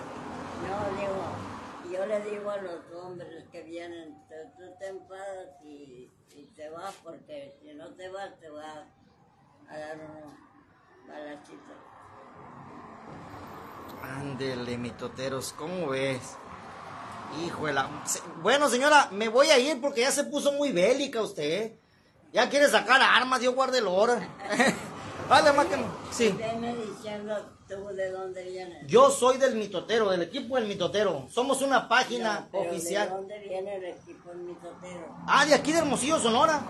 [0.67, 6.09] No, digo, yo le digo a los hombres que vienen, tú, te enfadas y,
[6.55, 8.85] te vas, porque si no te vas, te va
[9.69, 10.33] a dar unos
[11.07, 11.77] balacitos.
[14.03, 16.21] Ándele, mitoteros, ¿cómo ves?
[17.45, 17.89] Hijo de la...
[18.05, 21.73] se- Bueno, señora, me voy a ir porque ya se puso muy bélica usted.
[22.33, 24.19] Ya quiere sacar armas, Dios guarde el hora.
[25.29, 25.85] vale, más que no.
[26.11, 26.29] Sí.
[26.31, 28.83] De dónde.
[28.87, 31.27] Yo soy del mitotero, del equipo del mitotero.
[31.29, 33.09] Somos una página No, pero ¿De oficial.
[33.09, 35.15] dónde viene el equipo en mitotero?
[35.27, 36.61] Ah, de aquí de Hermosillo, Sonora.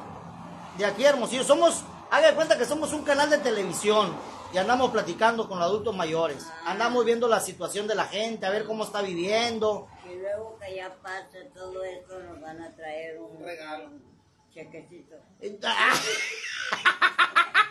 [0.77, 1.43] De aquí de Hermosillo.
[1.45, 4.13] Somos, haga de cuenta que somos un canal de televisión
[4.53, 6.45] y andamos platicando con los adultos mayores.
[6.65, 9.87] Andamos viendo la situación de la gente, a ver cómo está viviendo.
[10.05, 13.85] Y luego que ya pase todo esto, nos van a traer un, regalo.
[13.85, 14.03] un
[14.51, 15.15] chequecito.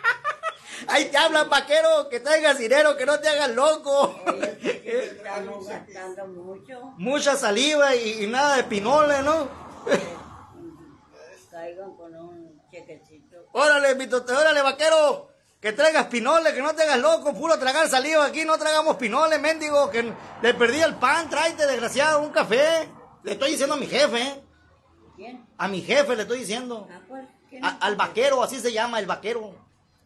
[0.87, 4.19] Ahí te hablan, vaquero, que traigas dinero, que no te hagas loco.
[4.83, 6.93] Estamos gastando mucho.
[6.97, 9.47] Mucha saliva y, y nada de pinole, ¿no?
[11.51, 13.37] Caigan con un chequecito.
[13.53, 15.27] Órale, mitote, órale, vaquero.
[15.59, 19.37] Que traigas pinole, que no te hagas loco, puro tragar saliva aquí, no tragamos pinole,
[19.39, 22.87] mendigo, que le perdí el pan, tráete, desgraciado, un café.
[23.23, 24.41] Le estoy diciendo a mi jefe, ¿eh?
[25.17, 25.45] ¿Quién?
[25.57, 26.87] A mi jefe le estoy diciendo.
[26.89, 27.27] ¿A cuál?
[27.49, 29.53] ¿Quién A- al vaquero, así se llama, el vaquero.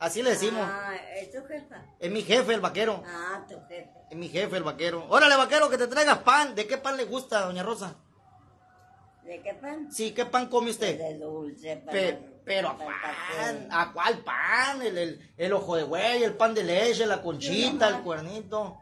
[0.04, 0.68] Así le decimos.
[0.70, 1.78] Ah, ¿es tu jefa?
[1.98, 3.02] Es mi jefe, el vaquero.
[3.08, 3.90] Ah, tu jefe.
[4.12, 5.06] Es mi jefe, el vaquero.
[5.08, 6.54] Órale, vaquero, que te traigas pan.
[6.56, 7.96] ¿De qué pan le gusta, doña Rosa?
[9.24, 9.90] ¿De qué pan?
[9.94, 10.98] Sí, ¿qué pan come usted?
[10.98, 11.78] De dulce.
[11.78, 13.68] pan- Pe- pero a pan.
[13.72, 14.82] ¿a cuál pan?
[14.82, 18.78] El, el, el ojo de güey, el pan de leche, la conchita, el cuernito.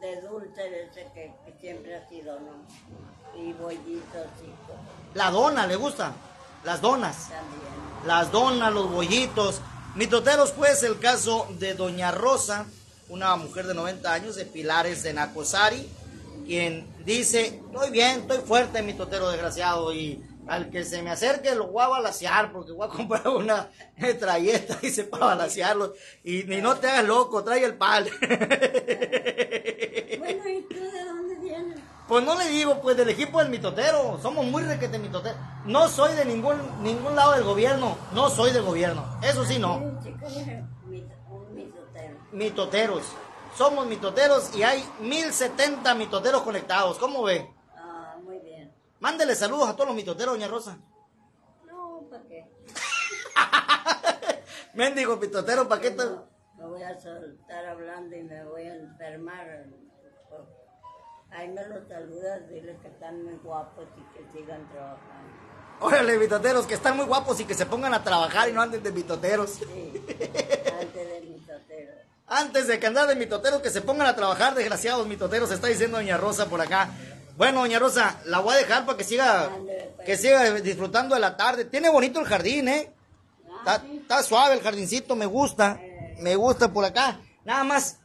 [0.00, 2.52] De dulce, de ese que, que siempre ha sido, ¿no?
[3.36, 6.12] Y bollitos y La dona, ¿le gusta?
[6.62, 7.28] Las donas.
[7.28, 8.06] también.
[8.06, 9.60] Las donas, los bollitos.
[9.96, 12.66] Mitoteros, pues, el caso de Doña Rosa,
[13.08, 15.84] una mujer de 90 años de Pilares de Nacosari,
[16.46, 21.66] quien dice, estoy bien, estoy fuerte, mitotero desgraciado, y al que se me acerque lo
[21.66, 26.76] voy a balasear, porque voy a comprar una metralleta, dice, para balasearlo, y ni no
[26.76, 28.08] te hagas loco, trae el pal.
[30.20, 31.78] Bueno, ¿y tú de dónde vienes?
[32.10, 35.38] Pues no le digo, pues del equipo del mitotero, somos muy requete mitoteros.
[35.64, 39.78] No soy de ningún, ningún lado del gobierno, no soy del gobierno, eso sí no.
[39.78, 40.66] Mitotero.
[42.32, 43.04] mitoteros.
[43.56, 46.98] Somos mitoteros y hay 1070 mitoteros conectados.
[46.98, 47.48] ¿Cómo ve?
[47.76, 48.74] Ah, muy bien.
[48.98, 50.78] Mándele saludos a todos los mitoteros, doña Rosa.
[51.64, 52.50] No, ¿para qué?
[54.74, 55.92] Mendigo mitotero, ¿para qué?
[55.92, 56.26] No,
[56.58, 59.68] me voy a soltar hablando y me voy a enfermar.
[61.32, 65.30] Ahí me los saludas, dile que están muy guapos y que sigan trabajando.
[65.80, 68.82] Órale, mitoteros, que están muy guapos y que se pongan a trabajar y no anden
[68.82, 69.50] de mitoteros.
[69.50, 71.92] Sí, antes de mitotero.
[72.26, 75.96] Antes de que andar de mitoteros, que se pongan a trabajar, desgraciados mitoteros, está diciendo
[75.96, 76.90] doña Rosa por acá.
[77.36, 79.50] Bueno, doña Rosa, la voy a dejar para que siga,
[79.96, 80.06] pues.
[80.06, 81.64] que siga disfrutando de la tarde.
[81.64, 82.92] Tiene bonito el jardín, ¿eh?
[83.64, 85.80] Ah, Está, está suave el jardincito, me gusta.
[86.18, 87.18] Me gusta por acá.
[87.46, 87.96] Nada más,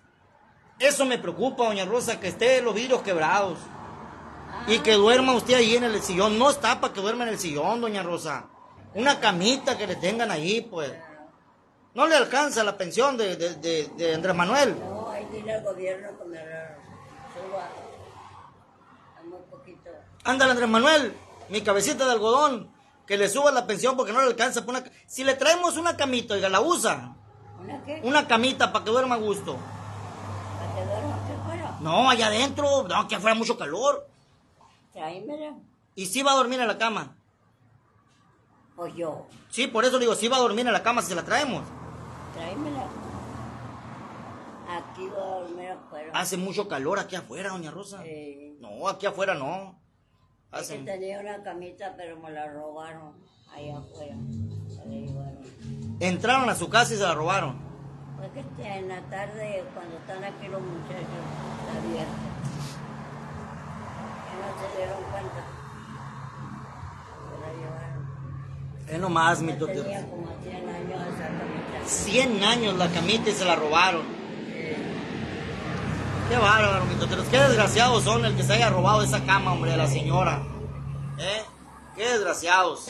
[0.79, 3.57] eso me preocupa, doña Rosa, que esté los vidrios quebrados.
[4.67, 6.39] Y que duerma usted ahí en el sillón.
[6.39, 8.45] No está para que duerma en el sillón, doña Rosa.
[8.95, 10.91] Una camita que le tengan ahí, pues.
[11.93, 14.75] No le alcanza la pensión de, de, de- de Andrés Manuel.
[14.79, 16.77] No, ahí dile al gobierno me la
[17.33, 17.69] suba
[19.23, 19.89] muy poquito.
[20.23, 21.13] Ándale, Andrés Manuel,
[21.49, 22.71] mi cabecita de algodón,
[23.05, 24.65] que le suba la pensión porque no le alcanza.
[24.65, 27.15] por una Si le traemos una camita, oiga, la usa.
[27.61, 28.01] ¿Una qué?
[28.03, 29.55] Una camita para que duerma a gusto.
[30.59, 31.74] ¿Para que duerma aquí afuera?
[31.85, 34.07] No, allá adentro, no, que afuera mucho calor.
[34.91, 35.53] Tráemela.
[35.93, 37.15] Y sí va a dormir en la cama.
[38.75, 41.09] Pues yo, Sí, por eso le digo, sí va a dormir en la cama si
[41.09, 41.63] se la traemos.
[42.33, 42.87] tráemela.
[44.67, 46.11] Aquí voy a dormir afuera.
[46.15, 48.01] Hace mucho calor aquí afuera, doña Rosa.
[48.03, 49.79] Eh, No, aquí afuera no.
[50.53, 50.79] es Hace...
[50.79, 53.13] que tenía una camita, pero me la robaron
[53.53, 54.15] allá afuera.
[54.69, 55.97] Se la llevaron.
[55.99, 57.63] Entraron a su casa y se la robaron.
[58.17, 61.21] Pues que este, en la tarde, cuando están aquí los muchachos,
[61.59, 62.13] está abierto.
[64.25, 65.41] Que no se dieron cuenta.
[67.29, 68.05] Se la llevaron.
[68.87, 69.83] Es nomás, mi totero.
[69.83, 71.85] tenía como 100 años esa camita.
[71.85, 74.15] 100 años la camita y se la robaron.
[76.29, 77.27] Qué bárbaro, mi toteros.
[77.27, 80.41] Qué desgraciados son el que se haya robado esa cama, hombre, de la señora.
[81.19, 81.43] ¿Eh?
[81.95, 82.89] Qué desgraciados.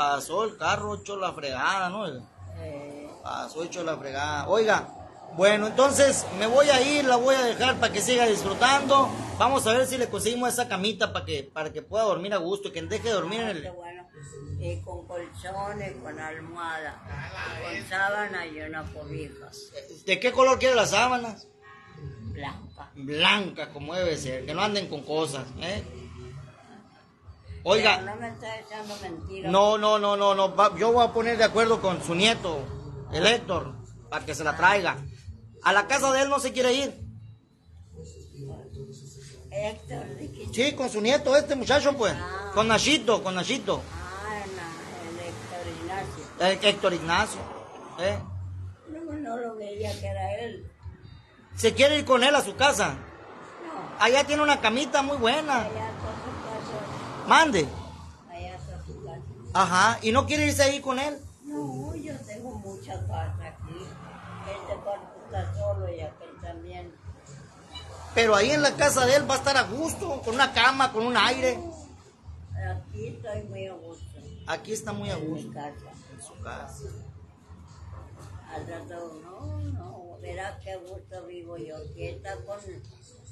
[0.00, 2.06] Pasó el carro hecho la fregada, ¿no?
[2.06, 4.48] Eh, Pasó hecho la fregada.
[4.48, 4.88] Oiga,
[5.36, 9.10] bueno, entonces me voy a ir, la voy a dejar para que siga disfrutando.
[9.38, 12.38] Vamos a ver si le conseguimos esa camita para que, para que pueda dormir a
[12.38, 13.72] gusto y que deje de dormir en qué el...
[13.74, 14.08] bueno.
[14.58, 17.02] Y con colchones, con almohada,
[17.62, 19.50] con sábana y una cobija
[20.06, 21.46] ¿De qué color quiere las sábanas?
[22.32, 22.90] blanca.
[22.94, 25.84] Blanca, como debe ser, que no anden con cosas, ¿eh?
[27.64, 29.52] Oiga, no me está echando mentiras.
[29.52, 32.58] no, no, no, no, no, va- yo voy a poner de acuerdo con su nieto,
[33.12, 33.74] el Héctor,
[34.08, 34.96] para que se la traiga.
[35.62, 36.94] A la casa de él no se quiere ir.
[39.52, 40.48] Héctor, ¿de qué?
[40.52, 42.14] Sí, con su nieto, este muchacho, pues.
[42.54, 43.82] Con Nachito, con Nachito.
[44.24, 46.24] Ah, el Héctor Ignacio.
[46.46, 47.40] El Héctor Ignacio.
[48.00, 48.18] ¿eh?
[48.88, 50.70] No, no lo veía que era él.
[51.56, 52.94] Se quiere ir con él a su casa.
[52.94, 55.62] No, Allá tiene una camita muy buena.
[55.64, 55.90] allá
[57.30, 57.64] Mande.
[58.28, 59.20] Allá está su casa.
[59.54, 59.98] Ajá.
[60.02, 61.16] ¿Y no quiere irse ahí con él?
[61.44, 63.86] No, yo tengo muchas casas aquí.
[64.50, 66.92] Este cuarto está solo y aquel también.
[68.16, 70.92] Pero ahí en la casa de él va a estar a gusto, con una cama,
[70.92, 71.56] con un aire.
[72.68, 74.18] Aquí estoy muy a gusto.
[74.48, 75.52] Aquí está muy a En mi gusto.
[75.52, 75.86] casa.
[76.12, 76.84] En su casa.
[78.52, 81.76] Al rato, no, no, verás qué gusto vivo yo.
[81.76, 82.58] Aquí está con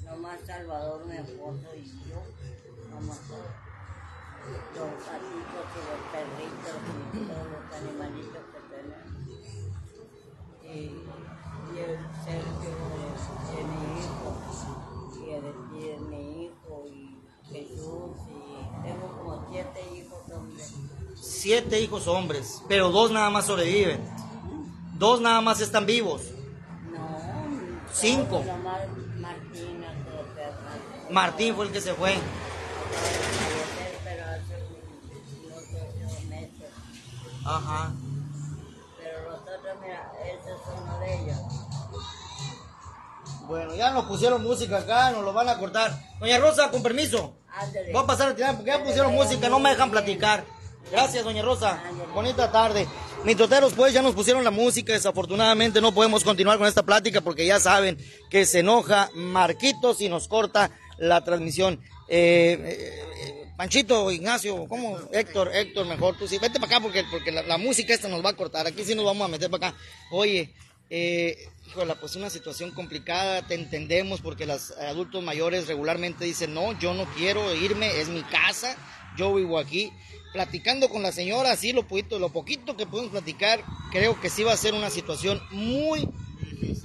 [0.05, 2.23] nomás Salvador, mi esposo y yo.
[2.91, 3.19] Nomás
[4.75, 6.77] los gatitos y los perritos
[7.13, 9.09] y todos los animalitos que tenemos.
[10.63, 10.77] Y,
[11.73, 13.05] y el Sergio de,
[13.55, 14.29] de mi hijo,
[15.15, 16.91] y el, de mi hijo, y
[17.51, 20.73] Jesús, y tengo como siete hijos hombres.
[21.15, 23.99] Siete hijos hombres, pero dos nada más sobreviven.
[24.97, 26.21] Dos nada más están vivos.
[26.91, 27.17] No,
[27.93, 28.43] Cinco.
[31.09, 32.15] Martín fue el que se fue.
[37.49, 37.91] Ajá.
[39.01, 40.39] Pero los otros, mira, es
[40.81, 41.37] uno de ellos.
[43.47, 45.91] Bueno, ya nos pusieron música acá, nos lo van a cortar.
[46.19, 47.33] Doña Rosa, con permiso.
[47.51, 47.91] Ándale.
[47.91, 50.45] Voy a pasar a tirar porque ya pusieron música, no me dejan platicar.
[50.91, 51.81] Gracias, doña Rosa.
[52.13, 52.87] Bonita tarde.
[53.23, 54.93] Mitoteros, pues ya nos pusieron la música.
[54.93, 57.97] Desafortunadamente no podemos continuar con esta plática porque ya saben
[58.29, 61.81] que se enoja Marquitos y nos corta la transmisión.
[62.07, 64.97] Eh, eh, Panchito, Ignacio, ¿cómo?
[65.11, 66.37] Héctor, Héctor, mejor tú sí.
[66.37, 68.65] Vete para acá porque, porque la, música esta nos va a cortar.
[68.65, 69.77] Aquí sí nos vamos a meter para acá.
[70.11, 70.53] Oye,
[70.89, 76.79] eh, híjole, pues una situación complicada, te entendemos porque los adultos mayores regularmente dicen, no,
[76.79, 78.77] yo no quiero irme, es mi casa,
[79.17, 79.91] yo vivo aquí.
[80.31, 84.43] Platicando con la señora, así lo poquito, lo poquito que podemos platicar, creo que sí
[84.43, 86.07] va a ser una situación muy,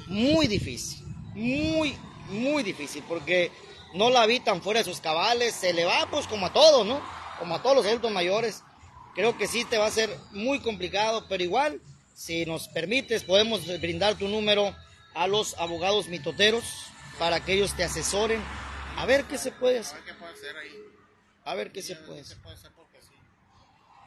[0.09, 1.07] muy difícil,
[1.37, 1.95] muy,
[2.31, 3.53] muy difícil, porque
[3.95, 7.01] no la habitan fuera de sus cabales, se le va pues como a todos, ¿no?
[7.39, 8.63] Como a todos los adultos mayores.
[9.15, 11.81] Creo que sí te va a ser muy complicado, pero igual,
[12.15, 14.75] si nos permites, podemos brindar tu número
[15.15, 16.65] a los abogados mitoteros
[17.19, 18.43] para que ellos te asesoren.
[18.97, 19.97] A ver qué se puede A hacer.
[20.03, 20.73] ver qué puede hacer ahí.
[21.45, 22.39] A ver qué se puede ¿Qué hacer.
[22.43, 22.73] puede hacer?
[22.73, 23.15] Porque sí.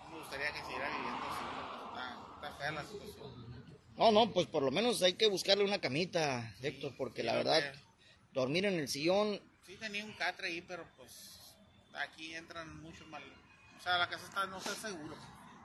[0.04, 2.36] No me gustaría que siguiera viviendo así.
[2.36, 3.48] está fea la situación.
[3.96, 7.64] No, no, pues por lo menos hay que buscarle una camita, Héctor, porque la verdad,
[8.34, 11.12] dormir en el sillón, Sí tenía un catre ahí, pero pues
[11.94, 13.22] aquí entran muchos mal.
[13.78, 15.16] O sea, la casa está, no sé seguro.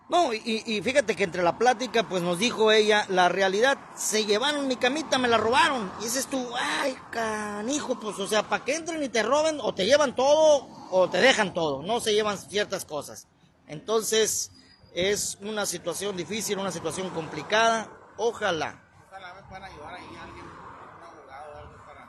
[0.09, 4.27] No, y, y fíjate que entre la plática, pues nos dijo ella, la realidad, se
[4.27, 5.91] llevaron mi camita, me la robaron.
[6.01, 9.73] Y dices tú, ay, canijo, pues, o sea, para que entren y te roben, o
[9.73, 13.27] te llevan todo, o te dejan todo, no se llevan ciertas cosas.
[13.69, 14.51] Entonces,
[14.93, 17.89] es una situación difícil, una situación complicada.
[18.19, 18.83] Ojalá.
[19.07, 22.09] Ojalá me puedan ayudar ahí alguien, un abogado o algo para,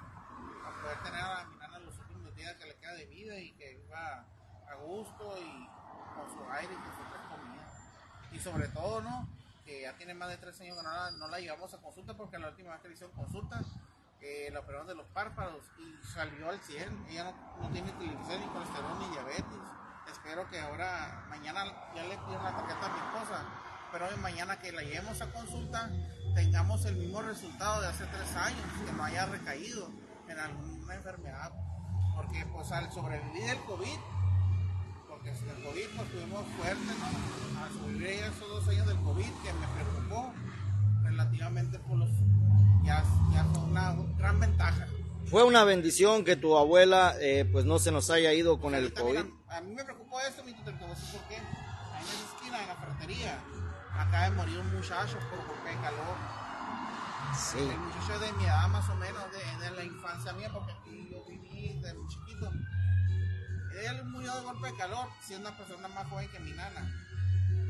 [0.62, 3.54] para poder tener a mi nana los últimos días que le queda de vida y
[3.54, 4.26] que viva
[4.70, 5.70] a gusto y
[6.16, 7.66] con su aire y su comida.
[8.32, 9.28] Y sobre todo, ¿no?
[9.66, 12.14] Que ya tiene más de tres años que no la, no la llevamos a consulta
[12.16, 13.62] porque la última vez que le hicieron consulta
[14.22, 17.08] eh, la operaron de los párpados y salió al 100.
[17.10, 19.62] Ella no, tiene triglicéridos, ni colesterol, ni diabetes.
[20.10, 23.46] Espero que ahora, mañana ya le pido la tarjeta a mi esposa,
[23.92, 25.90] pero hoy mañana que la llevemos a consulta
[26.34, 29.90] tengamos el mismo resultado de hace tres años, que no haya recaído
[30.28, 31.52] en alguna enfermedad.
[32.16, 33.98] Porque pues al sobrevivir el COVID,
[35.24, 37.64] porque el COVID pues estuvimos fuertes, ¿no?
[37.64, 40.34] Al sobrevivir esos dos años del COVID que me preocupó
[41.04, 42.10] relativamente por los...
[42.84, 44.88] Ya, ya fue una gran ventaja.
[45.26, 48.94] Fue una bendición que tu abuela, eh, pues, no se nos haya ido con el
[48.94, 49.24] COVID.
[49.24, 51.36] mira, a mí me preocupó esto, mi tutor, te voy a decir por qué.
[51.36, 53.40] Ahí en esa esquina, en la ferretería,
[53.94, 56.18] acaba de morir un muchacho por golpe de calor.
[57.36, 57.60] Sí.
[57.60, 61.10] El muchacho de mi edad más o menos, de, de la infancia mía, porque aquí
[61.10, 62.52] yo viví desde muy chiquito.
[63.86, 66.92] Él murió de golpe de calor, siendo una persona más joven que mi nana.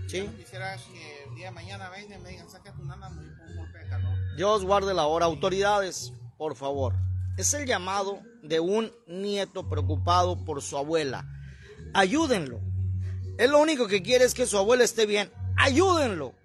[0.08, 0.18] Sí.
[0.18, 2.86] Yo no quisiera que el día de mañana vengan y me digan, saca a tu
[2.86, 4.18] nana, murió por un golpe de calor.
[4.38, 5.26] Dios guarde la hora.
[5.26, 6.94] Autoridades, por favor.
[7.38, 11.26] Es el llamado de un nieto preocupado por su abuela.
[11.94, 12.60] Ayúdenlo.
[13.38, 15.32] Él lo único que quiere es que su abuela esté bien.
[15.58, 16.36] Ayúdenlo.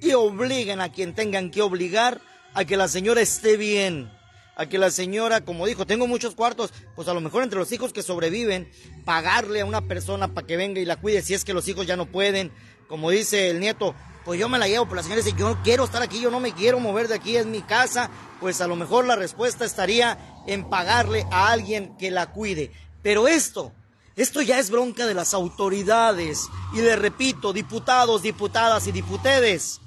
[0.00, 2.20] Y obliguen a quien tengan que obligar
[2.54, 4.10] a que la señora esté bien.
[4.56, 7.72] A que la señora, como dijo, tengo muchos cuartos, pues a lo mejor entre los
[7.72, 8.70] hijos que sobreviven,
[9.04, 11.86] pagarle a una persona para que venga y la cuide si es que los hijos
[11.86, 12.52] ya no pueden.
[12.88, 15.62] Como dice el nieto, pues yo me la llevo, pero la señora dice, yo no
[15.62, 18.10] quiero estar aquí, yo no me quiero mover de aquí, es mi casa.
[18.40, 22.70] Pues a lo mejor la respuesta estaría en pagarle a alguien que la cuide.
[23.02, 23.72] Pero esto,
[24.16, 26.46] esto ya es bronca de las autoridades.
[26.72, 29.80] Y le repito, diputados, diputadas y diputedes,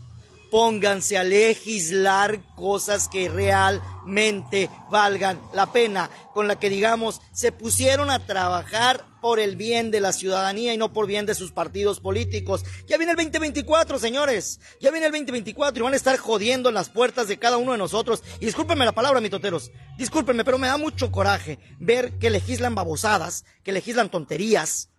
[0.49, 8.09] pónganse a legislar cosas que realmente valgan la pena, con la que digamos se pusieron
[8.09, 11.99] a trabajar por el bien de la ciudadanía y no por bien de sus partidos
[11.99, 12.63] políticos.
[12.87, 14.59] Ya viene el 2024, señores.
[14.79, 17.73] Ya viene el 2024 y van a estar jodiendo en las puertas de cada uno
[17.73, 18.23] de nosotros.
[18.39, 19.71] Y discúlpenme la palabra, mitoteros.
[19.97, 24.89] Discúlpenme, pero me da mucho coraje ver que legislan babosadas, que legislan tonterías,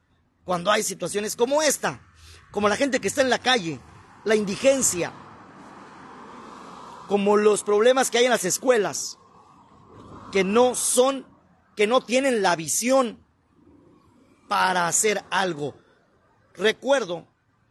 [0.44, 2.02] cuando hay situaciones como esta.
[2.50, 3.78] Como la gente que está en la calle,
[4.24, 5.12] la indigencia,
[7.08, 9.18] como los problemas que hay en las escuelas,
[10.30, 11.26] que no son,
[11.74, 13.18] que no tienen la visión
[14.46, 15.74] para hacer algo.
[16.54, 17.26] Recuerdo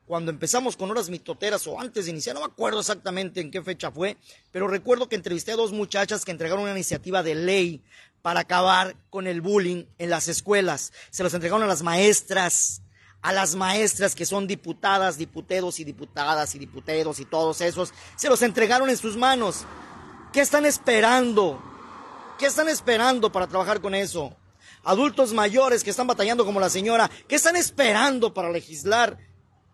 [0.08, 3.62] cuando empezamos con horas mitoteras o antes de iniciar, no me acuerdo exactamente en qué
[3.62, 4.18] fecha fue,
[4.52, 7.84] pero recuerdo que entrevisté a dos muchachas que entregaron una iniciativa de ley
[8.24, 10.94] para acabar con el bullying en las escuelas.
[11.12, 12.82] Se los entregaron a las maestras,
[13.28, 18.30] a las maestras que son diputadas, diputedos y diputadas y diputeros y todos esos, se
[18.30, 19.65] los entregaron en sus manos.
[20.32, 21.61] ¿Qué están esperando?
[22.39, 24.34] ¿Qué están esperando para trabajar con eso?
[24.84, 29.17] adultos mayores que están batallando como la señora, que están esperando para legislar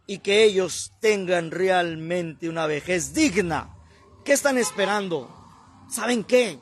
[0.07, 3.77] y que ellos tengan realmente una vejez digna.
[4.25, 5.29] ¿Qué están esperando?
[5.87, 6.57] ¿Saben qué?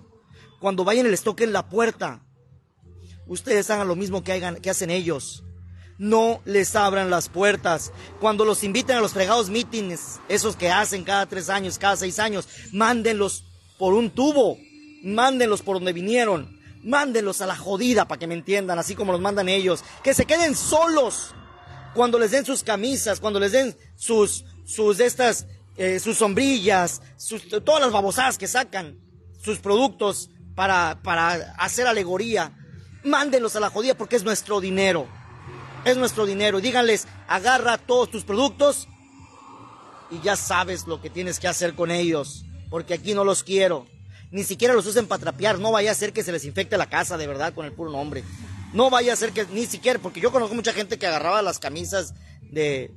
[0.60, 2.26] Cuando vayan les toquen la puerta,
[3.26, 5.46] ustedes hagan lo mismo que, hagan, que hacen ellos.
[6.02, 7.92] No les abran las puertas.
[8.20, 12.18] Cuando los inviten a los fregados mítines, esos que hacen cada tres años, cada seis
[12.18, 13.44] años, mándenlos
[13.78, 14.58] por un tubo.
[15.04, 16.60] Mándenlos por donde vinieron.
[16.84, 19.84] Mándenlos a la jodida para que me entiendan, así como los mandan ellos.
[20.04, 21.36] Que se queden solos
[21.94, 25.46] cuando les den sus camisas, cuando les den sus, sus estas,
[25.78, 27.04] eh, sus sombrillas,
[27.64, 28.98] todas las babosadas que sacan,
[29.40, 32.58] sus productos para, para hacer alegoría,
[33.04, 35.21] mándenlos a la jodida porque es nuestro dinero.
[35.86, 36.62] Es nuestro dinero.
[36.62, 38.88] Díganles, agarra todos tus productos
[40.10, 43.88] y ya sabes lo que tienes que hacer con ellos, porque aquí no los quiero.
[44.32, 46.90] Ni siquiera los usen para trapear, no vaya a ser que se les infecte la
[46.90, 48.24] casa de verdad con el puro nombre.
[48.74, 51.60] No vaya a ser que ni siquiera, porque yo conozco mucha gente que agarraba las
[51.60, 52.92] camisas de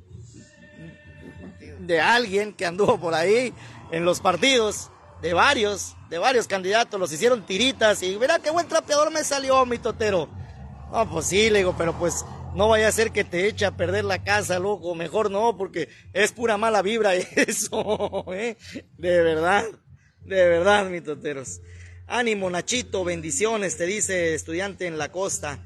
[1.85, 3.53] de alguien que anduvo por ahí
[3.91, 4.89] en los partidos,
[5.21, 9.65] de varios, de varios candidatos, los hicieron tiritas y mira qué buen trapeador me salió
[9.65, 10.27] mi totero.
[10.91, 12.25] No, pues sí, le digo, pero pues
[12.55, 15.89] no vaya a ser que te eche a perder la casa, loco, mejor no, porque
[16.13, 18.57] es pura mala vibra eso, ¿eh?
[18.97, 19.65] De verdad,
[20.21, 21.61] de verdad, mi toteros.
[22.07, 25.59] Ánimo, Nachito, bendiciones, te dice estudiante en la costa.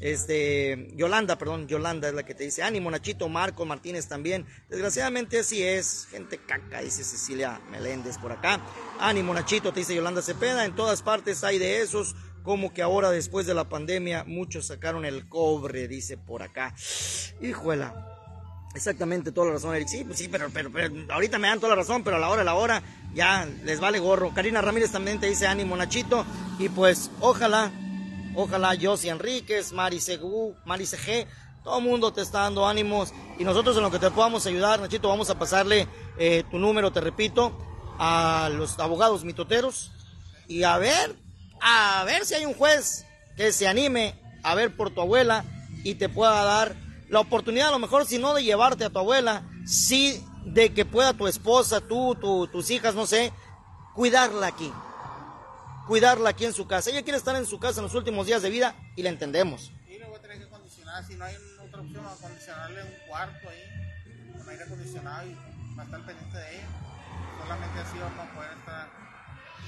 [0.00, 4.44] Este, Yolanda, perdón, Yolanda es la que te dice, ánimo, Nachito, Marco Martínez también.
[4.68, 8.60] Desgraciadamente así es, gente caca, dice Cecilia Meléndez por acá.
[8.98, 12.14] Ánimo, Nachito, te dice Yolanda Cepeda, en todas partes hay de esos,
[12.44, 16.74] como que ahora después de la pandemia muchos sacaron el cobre, dice por acá.
[17.40, 18.10] Hijuela.
[18.74, 19.88] Exactamente, toda la razón, Eric.
[19.88, 22.28] Sí, pues sí, pero, pero, pero, ahorita me dan toda la razón, pero a la
[22.28, 22.82] hora de la hora
[23.14, 24.34] ya les vale gorro.
[24.34, 26.26] Karina Ramírez también te dice ánimo, Nachito.
[26.58, 27.72] Y pues ojalá,
[28.34, 31.26] ojalá Josie Enríquez, Mari Segú, Mari CG,
[31.62, 33.14] todo el mundo te está dando ánimos.
[33.38, 35.88] Y nosotros en lo que te podamos ayudar, Nachito, vamos a pasarle
[36.18, 37.56] eh, tu número, te repito,
[37.98, 39.92] a los abogados mitoteros.
[40.46, 41.23] Y a ver,
[41.66, 43.06] a ver si hay un juez
[43.36, 45.44] que se anime a ver por tu abuela
[45.82, 46.76] y te pueda dar
[47.08, 50.84] la oportunidad, a lo mejor, si no de llevarte a tu abuela, sí de que
[50.84, 52.16] pueda tu esposa, tú,
[52.52, 53.32] tus hijas, no sé,
[53.94, 54.70] cuidarla aquí.
[55.86, 56.90] Cuidarla aquí en su casa.
[56.90, 59.72] Ella quiere estar en su casa en los últimos días de vida y la entendemos.
[59.88, 61.36] Y a tener que acondicionar, si no hay
[61.66, 65.34] otra opción, acondicionarle un cuarto ahí, con aire acondicionado y
[65.76, 66.68] va a estar pendiente de ella.
[67.40, 69.03] Solamente así vamos a poder estar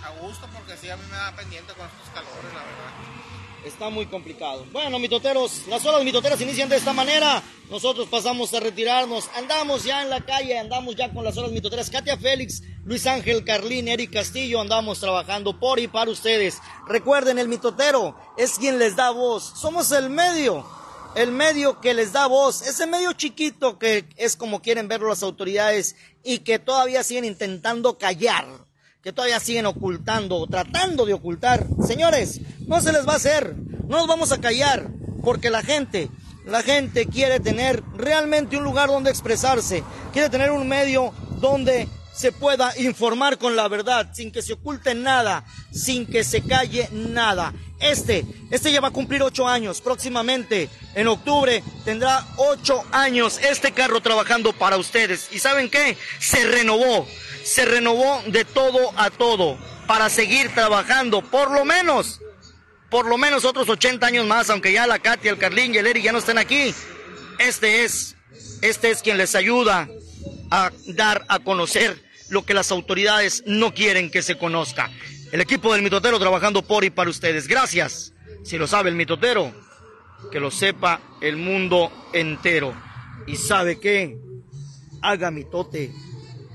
[0.06, 3.26] a gusto porque sí a mí me da pendiente con estos calores, la verdad
[3.66, 4.64] está muy complicado.
[4.72, 7.42] Bueno, mitoteros, las horas mitoteras inician de esta manera.
[7.70, 9.28] Nosotros pasamos a retirarnos.
[9.34, 11.90] Andamos ya en la calle, andamos ya con las horas mitoteras.
[11.90, 16.58] Katia Félix, Luis Ángel Carlín, Eric Castillo, andamos trabajando por y para ustedes.
[16.86, 19.52] Recuerden, el mitotero es quien les da voz.
[19.56, 20.64] Somos el medio,
[21.16, 22.62] el medio que les da voz.
[22.62, 27.98] Ese medio chiquito que es como quieren verlo las autoridades y que todavía siguen intentando
[27.98, 28.46] callar
[29.06, 31.64] que todavía siguen ocultando o tratando de ocultar.
[31.86, 33.54] Señores, no se les va a hacer,
[33.86, 34.88] no nos vamos a callar,
[35.22, 36.10] porque la gente,
[36.44, 42.32] la gente quiere tener realmente un lugar donde expresarse, quiere tener un medio donde se
[42.32, 47.54] pueda informar con la verdad, sin que se oculte nada, sin que se calle nada.
[47.78, 49.82] Este, este ya va a cumplir ocho años.
[49.82, 55.28] Próximamente, en octubre, tendrá ocho años este carro trabajando para ustedes.
[55.30, 55.96] ¿Y saben qué?
[56.18, 57.06] Se renovó
[57.46, 62.20] se renovó de todo a todo para seguir trabajando, por lo menos,
[62.90, 65.86] por lo menos otros 80 años más, aunque ya la Katia, el Carlín y el
[65.86, 66.74] Eric ya no estén aquí.
[67.38, 68.16] Este es,
[68.62, 69.88] este es quien les ayuda
[70.50, 74.90] a dar a conocer lo que las autoridades no quieren que se conozca.
[75.30, 77.46] El equipo del mitotero trabajando por y para ustedes.
[77.46, 78.12] Gracias.
[78.42, 79.52] Si lo sabe el mitotero,
[80.32, 82.74] que lo sepa el mundo entero.
[83.28, 84.18] Y sabe qué,
[85.00, 85.92] haga mitote